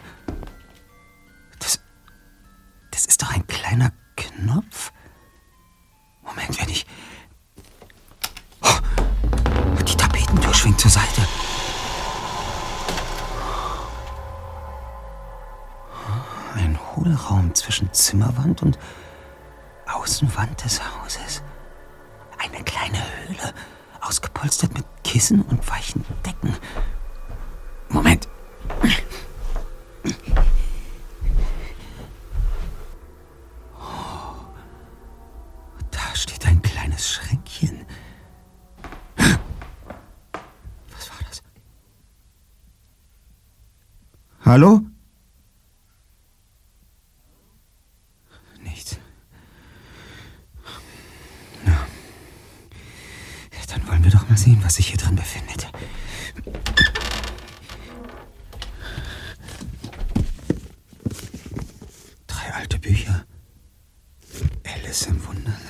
[3.00, 3.06] Das.
[3.06, 4.92] Ist doch ein kleiner Knopf.
[6.22, 6.86] Moment, wenn ich.
[8.62, 8.68] Oh,
[9.88, 11.26] die Tapetentür schwingt zur Seite.
[16.56, 18.78] Ein Hohlraum zwischen Zimmerwand und
[19.88, 21.42] Außenwand des Hauses.
[22.38, 23.54] Eine kleine Höhle,
[24.02, 26.54] ausgepolstert mit Kissen und weichen Decken.
[27.88, 28.28] Moment.
[36.90, 37.86] Kleines Schränkchen.
[39.18, 41.44] Was war das?
[44.46, 44.82] Hallo?
[48.64, 48.98] Nichts.
[51.66, 51.88] Na.
[53.68, 55.68] Dann wollen wir doch mal sehen, was sich hier drin befindet.
[62.28, 63.26] Drei alte Bücher.
[64.64, 65.69] Alice im Wunderland.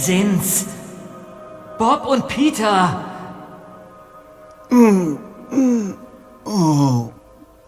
[0.00, 0.64] Wir sind's.
[1.78, 3.04] Bob und Peter.
[6.46, 7.12] Oh,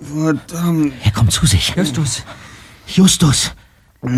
[0.01, 0.95] verdammt.
[1.05, 1.75] Er kommt zu sich.
[1.77, 2.25] Justus.
[2.87, 3.53] Justus.
[4.01, 4.09] Oh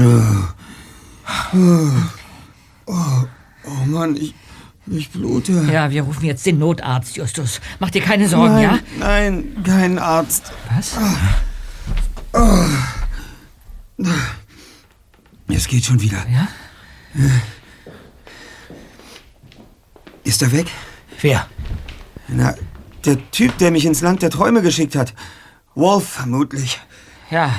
[3.87, 4.33] Mann, ich,
[4.87, 5.69] ich blute.
[5.73, 7.61] Ja, wir rufen jetzt den Notarzt, Justus.
[7.81, 8.79] Mach dir keine Sorgen, nein, ja?
[9.01, 10.53] Nein, kein Arzt.
[10.73, 10.97] Was?
[15.49, 16.25] Es geht schon wieder.
[16.33, 16.47] Ja?
[20.35, 20.66] Ist er weg?
[21.20, 21.47] Wer?
[22.26, 22.57] Na,
[23.05, 25.14] der Typ, der mich ins Land der Träume geschickt hat.
[25.76, 26.80] Wolf vermutlich.
[27.30, 27.55] Ja.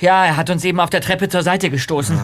[0.00, 2.20] Ja, er hat uns eben auf der Treppe zur Seite gestoßen.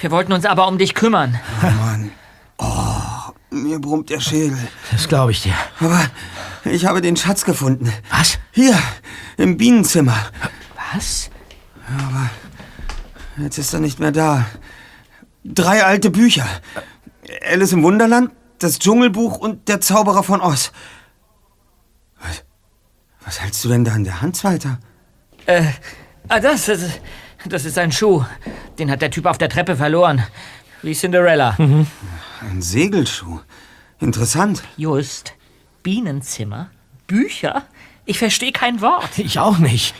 [0.00, 1.38] Wir wollten uns aber um dich kümmern.
[1.62, 2.12] Oh Mann.
[2.56, 4.56] Oh, mir brummt der Schädel.
[4.90, 5.52] Das glaube ich dir.
[5.80, 6.00] Aber
[6.64, 7.92] ich habe den Schatz gefunden.
[8.10, 8.38] Was?
[8.52, 8.78] Hier,
[9.36, 10.16] im Bienenzimmer.
[10.94, 11.28] Was?
[13.36, 14.46] Jetzt ist er nicht mehr da.
[15.44, 16.46] Drei alte Bücher.
[17.46, 18.30] Alice im Wunderland,
[18.62, 20.72] das Dschungelbuch und der Zauberer von Oz.
[22.20, 22.44] Was,
[23.24, 24.78] was hältst du denn da in der Hand, Zweiter?
[25.46, 25.64] Äh,
[26.28, 26.82] ah, das, das,
[27.46, 28.24] das ist ein Schuh.
[28.78, 30.22] Den hat der Typ auf der Treppe verloren.
[30.82, 31.56] Wie Cinderella.
[31.58, 33.40] Ein Segelschuh.
[33.98, 34.62] Interessant.
[34.76, 35.34] Just.
[35.82, 36.70] Bienenzimmer?
[37.06, 37.64] Bücher?
[38.06, 39.18] Ich verstehe kein Wort.
[39.18, 39.94] Ich auch nicht.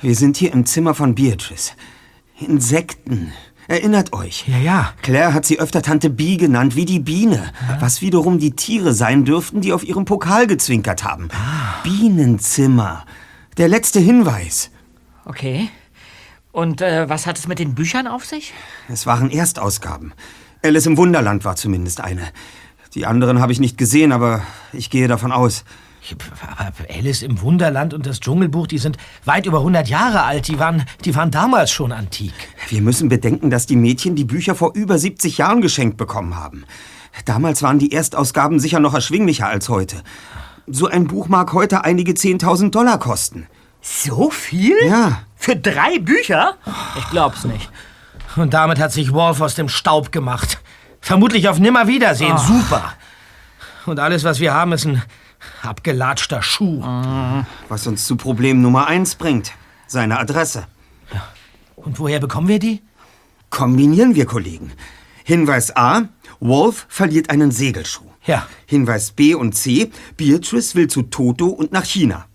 [0.00, 1.72] Wir sind hier im Zimmer von Beatrice.
[2.38, 3.32] Insekten.
[3.68, 4.46] Erinnert euch.
[4.48, 4.94] Ja, ja.
[5.02, 7.52] Claire hat sie öfter Tante Bee genannt, wie die Biene.
[7.80, 11.28] Was wiederum die Tiere sein dürften, die auf ihrem Pokal gezwinkert haben.
[11.84, 13.04] Bienenzimmer.
[13.58, 14.70] Der letzte Hinweis.
[15.26, 15.68] Okay.
[16.50, 18.54] Und äh, was hat es mit den Büchern auf sich?
[18.88, 20.14] Es waren Erstausgaben.
[20.64, 22.22] Alice im Wunderland war zumindest eine.
[22.94, 24.42] Die anderen habe ich nicht gesehen, aber
[24.72, 25.64] ich gehe davon aus.
[26.56, 30.48] Aber Alice im Wunderland und das Dschungelbuch, die sind weit über 100 Jahre alt.
[30.48, 32.32] Die waren, die waren damals schon antik.
[32.68, 36.64] Wir müssen bedenken, dass die Mädchen die Bücher vor über 70 Jahren geschenkt bekommen haben.
[37.24, 40.02] Damals waren die Erstausgaben sicher noch erschwinglicher als heute.
[40.66, 43.46] So ein Buch mag heute einige 10.000 Dollar kosten.
[43.80, 44.76] So viel?
[44.86, 45.22] Ja.
[45.36, 46.56] Für drei Bücher?
[46.98, 47.70] Ich glaub's nicht.
[48.36, 50.60] Und damit hat sich Wolf aus dem Staub gemacht.
[51.00, 52.32] Vermutlich auf Nimmerwiedersehen.
[52.32, 52.38] Ah.
[52.38, 52.92] Super.
[53.86, 55.02] Und alles, was wir haben, ist ein
[55.62, 56.82] abgelatschter Schuh.
[57.68, 59.52] Was uns zu Problem Nummer eins bringt.
[59.86, 60.66] Seine Adresse.
[61.76, 62.82] Und woher bekommen wir die?
[63.50, 64.72] Kombinieren wir, Kollegen.
[65.24, 66.08] Hinweis A.
[66.40, 68.04] Wolf verliert einen Segelschuh.
[68.24, 68.46] Ja.
[68.66, 69.90] Hinweis B und C.
[70.16, 72.26] Beatrice will zu Toto und nach China.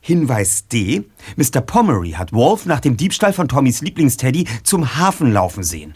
[0.00, 1.04] Hinweis D.
[1.36, 1.60] Mr.
[1.60, 5.94] Pomeroy hat Wolf nach dem Diebstahl von Tommys Lieblingsteddy zum Hafen laufen sehen.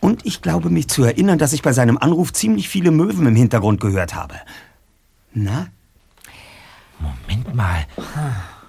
[0.00, 3.36] Und ich glaube mich zu erinnern, dass ich bei seinem Anruf ziemlich viele Möwen im
[3.36, 4.34] Hintergrund gehört habe.
[5.32, 5.68] Na?
[6.98, 7.86] Moment mal.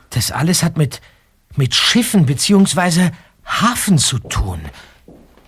[0.10, 1.02] Das alles hat mit,
[1.56, 3.12] mit Schiffen bzw.
[3.46, 4.60] Hafen zu tun.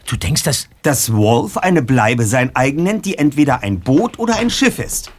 [0.08, 0.70] Du denkst, dass...
[0.82, 5.12] Dass Wolf eine Bleibe sein eigen nennt, die entweder ein Boot oder ein Schiff ist.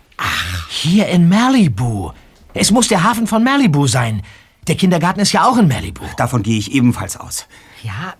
[0.69, 2.13] Hier in Malibu.
[2.55, 4.23] Es muss der Hafen von Malibu sein.
[4.67, 6.03] Der Kindergarten ist ja auch in Malibu.
[6.17, 7.47] Davon gehe ich ebenfalls aus.
[7.83, 8.15] Ja,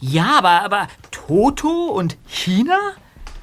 [0.00, 2.78] ja, aber, aber Toto und China?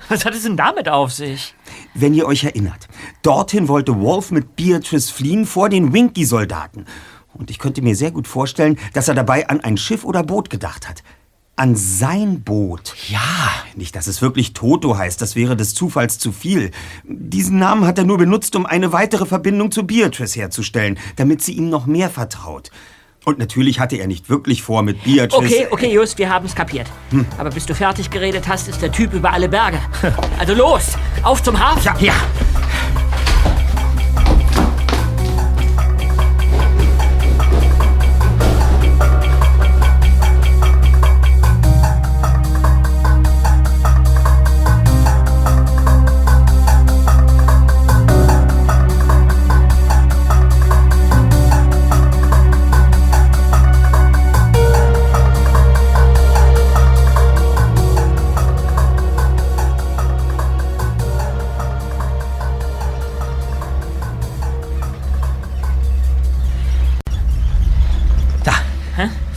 [0.10, 1.53] Was hat es denn damit auf sich?
[1.93, 2.88] Wenn ihr euch erinnert,
[3.22, 6.86] dorthin wollte Wolf mit Beatrice fliehen vor den Winky-Soldaten.
[7.34, 10.49] Und ich könnte mir sehr gut vorstellen, dass er dabei an ein Schiff oder Boot
[10.49, 11.03] gedacht hat.
[11.55, 12.95] An sein Boot.
[13.10, 13.20] Ja.
[13.76, 16.72] Nicht, dass es wirklich Toto heißt, das wäre des Zufalls zu viel.
[17.03, 21.53] Diesen Namen hat er nur benutzt, um eine weitere Verbindung zu Beatrice herzustellen, damit sie
[21.53, 22.72] ihm noch mehr vertraut.
[23.30, 25.38] Und natürlich hatte er nicht wirklich vor, mit Beatrice...
[25.38, 26.88] Okay, okay, Just, wir haben's kapiert.
[27.38, 29.80] Aber bis du fertig geredet hast, ist der Typ über alle Berge.
[30.39, 31.84] Also los, auf zum Hafen.
[31.84, 32.13] Ja, ja.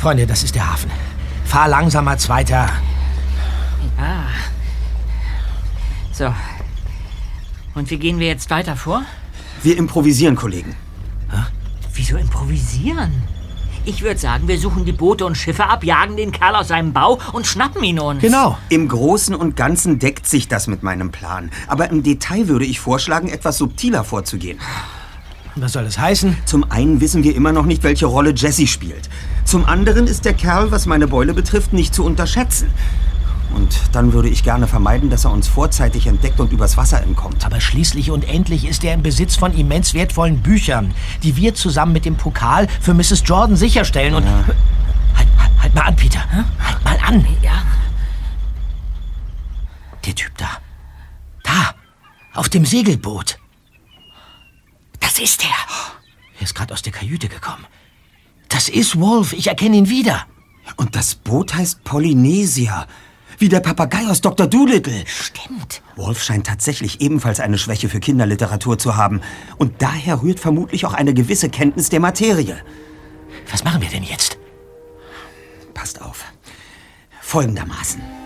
[0.03, 0.90] Freunde, das ist der Hafen.
[1.44, 2.68] Fahr langsamer, Zweiter.
[3.96, 4.24] Ah.
[6.12, 6.34] So.
[7.76, 9.05] Und wie gehen wir jetzt weiter vor?
[9.62, 10.74] Wir improvisieren, Kollegen.
[11.94, 13.12] Wieso improvisieren?
[13.84, 16.92] Ich würde sagen, wir suchen die Boote und Schiffe ab, jagen den Kerl aus seinem
[16.92, 18.22] Bau und schnappen ihn uns.
[18.22, 18.59] Genau.
[18.70, 21.53] Im Großen und Ganzen deckt sich das mit meinem Plan.
[21.68, 24.59] Aber im Detail würde ich vorschlagen, etwas subtiler vorzugehen.
[25.57, 26.36] Was soll das heißen?
[26.46, 29.11] Zum einen wissen wir immer noch nicht, welche Rolle Jesse spielt.
[29.44, 32.68] Zum anderen ist der Kerl, was meine Beule betrifft, nicht zu unterschätzen.
[33.55, 37.44] Und dann würde ich gerne vermeiden, dass er uns vorzeitig entdeckt und übers Wasser entkommt.
[37.44, 41.92] Aber schließlich und endlich ist er im Besitz von immens wertvollen Büchern, die wir zusammen
[41.92, 43.22] mit dem Pokal für Mrs.
[43.26, 44.14] Jordan sicherstellen.
[44.14, 44.24] Und.
[44.24, 44.57] Halt,
[45.16, 45.28] halt,
[45.61, 46.20] halt mal an, Peter.
[46.59, 47.26] Halt mal an.
[47.42, 47.62] Ja.
[50.07, 50.48] Der Typ da.
[51.42, 51.74] Da.
[52.32, 53.38] Auf dem Segelboot.
[55.03, 55.50] Das ist er.
[56.38, 57.66] Er ist gerade aus der Kajüte gekommen.
[58.48, 59.34] Das ist Wolf.
[59.34, 60.26] Ich erkenne ihn wieder.
[60.76, 62.86] Und das Boot heißt Polynesia.
[63.38, 64.46] Wie der Papagei aus Dr.
[64.46, 65.05] Doolittle.
[65.07, 65.82] Stimmt.
[65.96, 69.20] Wolf scheint tatsächlich ebenfalls eine Schwäche für Kinderliteratur zu haben.
[69.59, 72.62] Und daher rührt vermutlich auch eine gewisse Kenntnis der Materie.
[73.50, 74.38] Was machen wir denn jetzt?
[75.74, 76.24] Passt auf.
[77.20, 78.22] Folgendermaßen.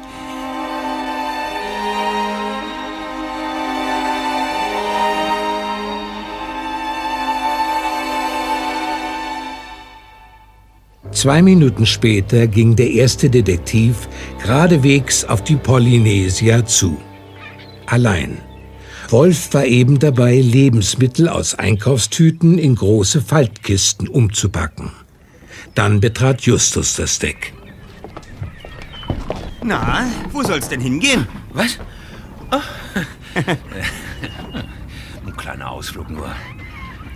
[11.16, 14.06] Zwei Minuten später ging der erste Detektiv
[14.38, 17.00] geradewegs auf die Polynesia zu.
[17.86, 18.36] Allein.
[19.08, 24.90] Wolf war eben dabei, Lebensmittel aus Einkaufstüten in große Faltkisten umzupacken.
[25.74, 27.54] Dann betrat Justus das Deck.
[29.64, 31.26] Na, wo soll's denn hingehen?
[31.54, 31.78] Was?
[32.52, 32.60] Oh.
[35.26, 36.30] Ein kleiner Ausflug nur.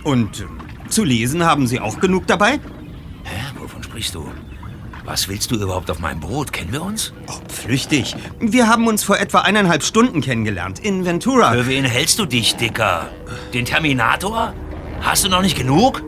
[0.03, 2.59] Und äh, zu lesen haben Sie auch genug dabei?
[4.01, 4.27] Sprichst du?
[5.05, 6.51] Was willst du überhaupt auf meinem Boot?
[6.51, 7.13] Kennen wir uns?
[7.27, 8.15] Oh, flüchtig.
[8.39, 10.79] Wir haben uns vor etwa eineinhalb Stunden kennengelernt.
[10.79, 11.51] In Ventura.
[11.51, 13.11] Für wen hältst du dich, Dicker?
[13.53, 14.55] Den Terminator?
[15.01, 16.01] Hast du noch nicht genug?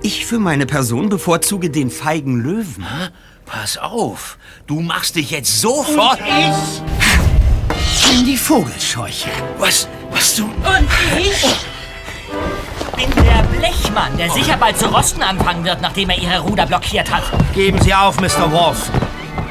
[0.00, 2.84] Ich für meine Person bevorzuge den feigen Löwen.
[2.84, 3.10] Hä?
[3.44, 4.38] Pass auf.
[4.66, 6.20] Du machst dich jetzt sofort...
[6.20, 6.84] Und
[7.68, 9.28] ich bin die Vogelscheuche.
[9.58, 9.88] Was?
[10.10, 10.44] Was du...
[10.44, 10.88] Und
[11.18, 11.44] ich
[12.96, 17.10] bin der Blechmann, der sicher bald zu rosten anfangen wird, nachdem er ihre Ruder blockiert
[17.10, 17.24] hat.
[17.54, 18.50] Geben Sie auf, Mr.
[18.50, 18.90] Wolf.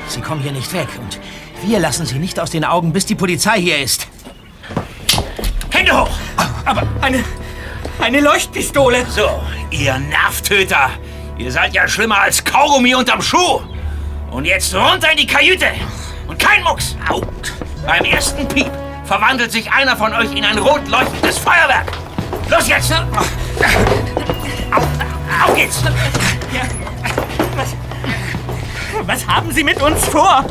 [0.08, 1.20] Sie kommen hier nicht weg und
[1.66, 4.08] wir lassen Sie nicht aus den Augen, bis die Polizei hier ist.
[5.70, 6.10] Hände hoch!
[6.66, 7.24] Aber eine...
[8.00, 9.06] eine Leuchtpistole.
[9.10, 10.90] So, ihr Nervtöter.
[11.38, 13.62] Ihr seid ja schlimmer als Kaugummi unterm Schuh.
[14.32, 15.68] Und jetzt runter in die Kajüte.
[16.28, 16.96] Und kein Mucks.
[17.10, 17.22] Au.
[17.86, 18.72] Beim ersten Piep
[19.06, 21.92] verwandelt sich einer von euch in ein rot leuchtendes Feuerwerk.
[22.50, 22.92] Los jetzt!
[22.92, 24.84] Auf,
[25.46, 25.84] auf geht's!
[27.56, 27.76] Was,
[29.06, 30.46] was haben Sie mit uns vor?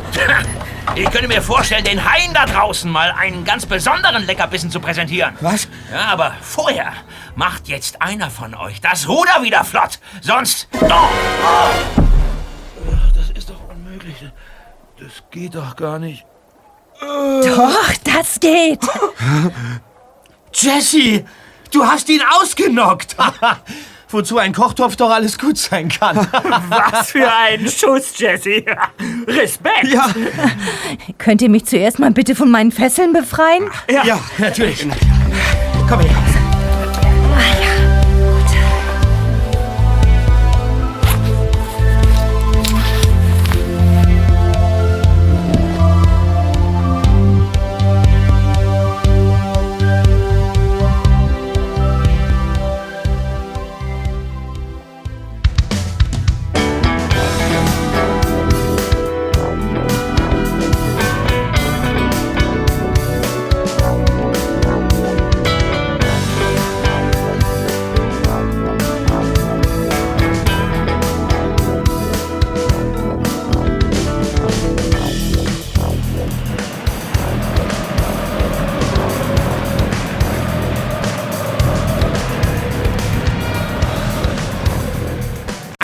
[0.95, 5.35] Ich könnte mir vorstellen, den Haien da draußen mal einen ganz besonderen Leckerbissen zu präsentieren.
[5.41, 5.67] Was?
[5.91, 6.93] Ja, aber vorher
[7.35, 9.99] macht jetzt einer von euch das Ruder wieder flott.
[10.21, 10.67] Sonst...
[10.81, 12.01] Oh, oh.
[13.15, 14.15] Das ist doch unmöglich.
[14.99, 16.25] Das geht doch gar nicht.
[16.99, 18.79] Doch, das geht.
[20.53, 21.25] Jesse,
[21.73, 23.15] du hast ihn ausgenockt.
[24.09, 26.15] Wozu ein Kochtopf doch alles gut sein kann.
[26.91, 28.63] Was für ein Schuss, Jesse.
[29.27, 29.87] Respekt.
[29.87, 30.07] Ja.
[31.17, 33.69] Könnt ihr mich zuerst mal bitte von meinen Fesseln befreien?
[33.89, 34.85] Ja, ja natürlich.
[35.89, 36.32] Komm her.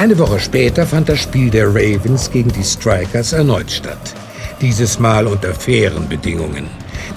[0.10, 4.16] Eine Woche später fand das Spiel der Ravens gegen die Strikers erneut statt.
[4.60, 6.68] Dieses Mal unter fairen Bedingungen.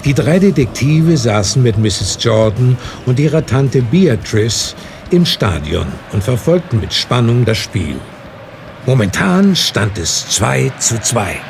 [0.05, 2.19] Die drei Detektive saßen mit Mrs.
[2.19, 2.77] Jordan
[3.07, 4.75] und ihrer Tante Beatrice
[5.09, 7.99] im Stadion und verfolgten mit Spannung das Spiel.
[8.85, 11.41] Momentan stand es 2 zu 2.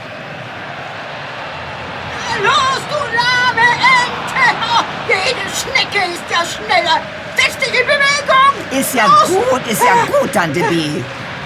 [2.41, 3.67] Los, du lahme
[3.99, 4.47] Ente!
[5.09, 7.01] Jede Schnecke ist ja schneller.
[7.35, 8.79] Setz dich in Bewegung!
[8.79, 9.27] Ist ja Los!
[9.27, 11.03] gut, ist ja gut, Tante B.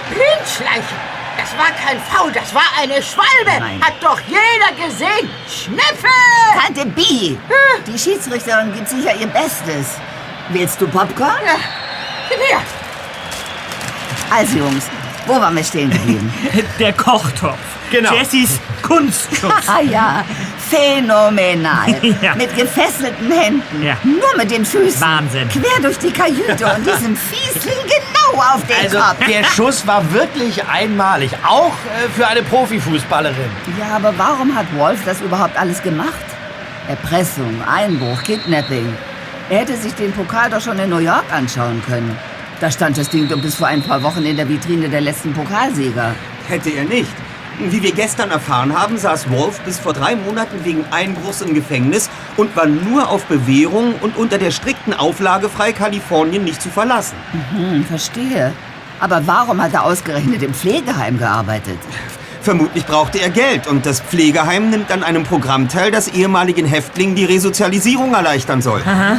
[0.09, 0.97] Blindschleichen!
[1.37, 3.59] Das war kein Faul, das war eine Schwalbe!
[3.59, 3.79] Nein.
[3.81, 5.29] Hat doch jeder gesehen!
[5.47, 6.07] Schnepfe!
[6.59, 7.37] Tante B,
[7.85, 9.97] die Schiedsrichterin gibt sicher ihr Bestes.
[10.49, 11.35] Willst du Popcorn?
[11.45, 11.55] Ja,
[12.29, 12.61] gib her!
[14.31, 14.85] Also, Jungs,
[15.25, 16.33] Wo waren wir stehen geblieben?
[16.79, 17.57] Der Kochtopf.
[17.91, 18.13] Genau.
[18.13, 19.51] Jessys Kunstschuss.
[19.67, 20.25] Ah ja,
[20.69, 21.95] phänomenal.
[22.21, 22.35] Ja.
[22.35, 23.83] Mit gefesselten Händen.
[23.83, 23.95] Ja.
[24.03, 24.99] Nur mit den Füßen.
[24.99, 25.47] Wahnsinn.
[25.49, 29.25] Quer durch die Kajüte und diesem Fiesling genau auf den Also, Kopf.
[29.27, 31.31] der Schuss war wirklich einmalig.
[31.47, 33.49] Auch äh, für eine Profifußballerin.
[33.79, 36.13] Ja, aber warum hat Wolf das überhaupt alles gemacht?
[36.87, 38.95] Erpressung, Einbruch, Kidnapping.
[39.49, 42.17] Er hätte sich den Pokal doch schon in New York anschauen können.
[42.59, 45.33] Da stand das Ding doch bis vor ein paar Wochen in der Vitrine der letzten
[45.33, 46.15] Pokalsieger.
[46.47, 47.11] Hätte er nicht.
[47.59, 52.09] Wie wir gestern erfahren haben, saß Wolf bis vor drei Monaten wegen Einbruchs im Gefängnis
[52.37, 57.15] und war nur auf Bewährung und unter der strikten Auflage frei, Kalifornien nicht zu verlassen.
[57.51, 58.53] Hm, verstehe.
[58.99, 61.77] Aber warum hat er ausgerechnet im Pflegeheim gearbeitet?
[62.41, 67.15] Vermutlich brauchte er Geld und das Pflegeheim nimmt an einem Programm teil, das ehemaligen Häftlingen
[67.15, 68.81] die Resozialisierung erleichtern soll.
[68.85, 69.17] Aha.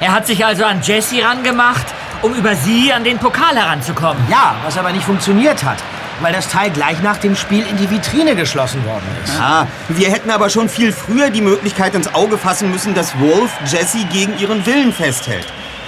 [0.00, 1.84] Er hat sich also an Jessie rangemacht,
[2.22, 4.22] um über sie an den Pokal heranzukommen.
[4.30, 5.76] Ja, was aber nicht funktioniert hat.
[6.20, 9.34] Weil das Teil gleich nach dem Spiel in die Vitrine geschlossen worden ist.
[9.34, 13.50] Ja, wir hätten aber schon viel früher die Möglichkeit ins Auge fassen müssen, dass Wolf
[13.64, 15.46] Jesse gegen ihren Willen festhält.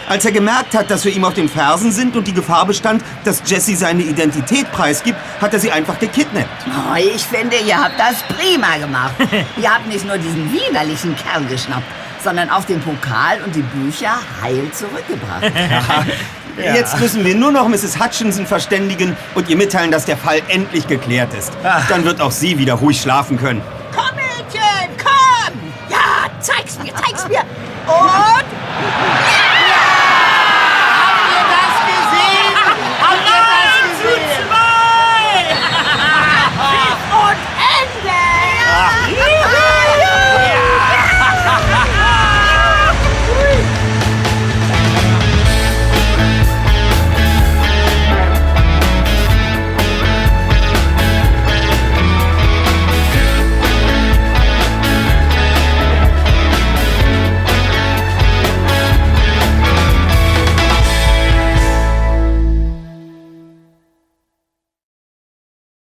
[0.08, 3.04] Als er gemerkt hat, dass wir ihm auf den Fersen sind und die Gefahr bestand,
[3.24, 6.66] dass Jesse seine Identität preisgibt, hat er sie einfach gekidnappt.
[6.66, 9.14] Oh, ich finde, ihr habt das prima gemacht.
[9.56, 11.86] ihr habt nicht nur diesen widerlichen Kerl geschnappt,
[12.22, 15.44] sondern auch den Pokal und die Bücher heil zurückgebracht.
[16.56, 16.74] Ja.
[16.74, 17.98] Jetzt müssen wir nur noch Mrs.
[17.98, 21.52] Hutchinson verständigen und ihr mitteilen, dass der Fall endlich geklärt ist.
[21.88, 23.62] Dann wird auch sie wieder ruhig schlafen können.
[23.94, 25.54] Komm, Mädchen, komm!
[25.88, 27.40] Ja, zeig's mir, zeig's mir!
[27.86, 29.41] Und?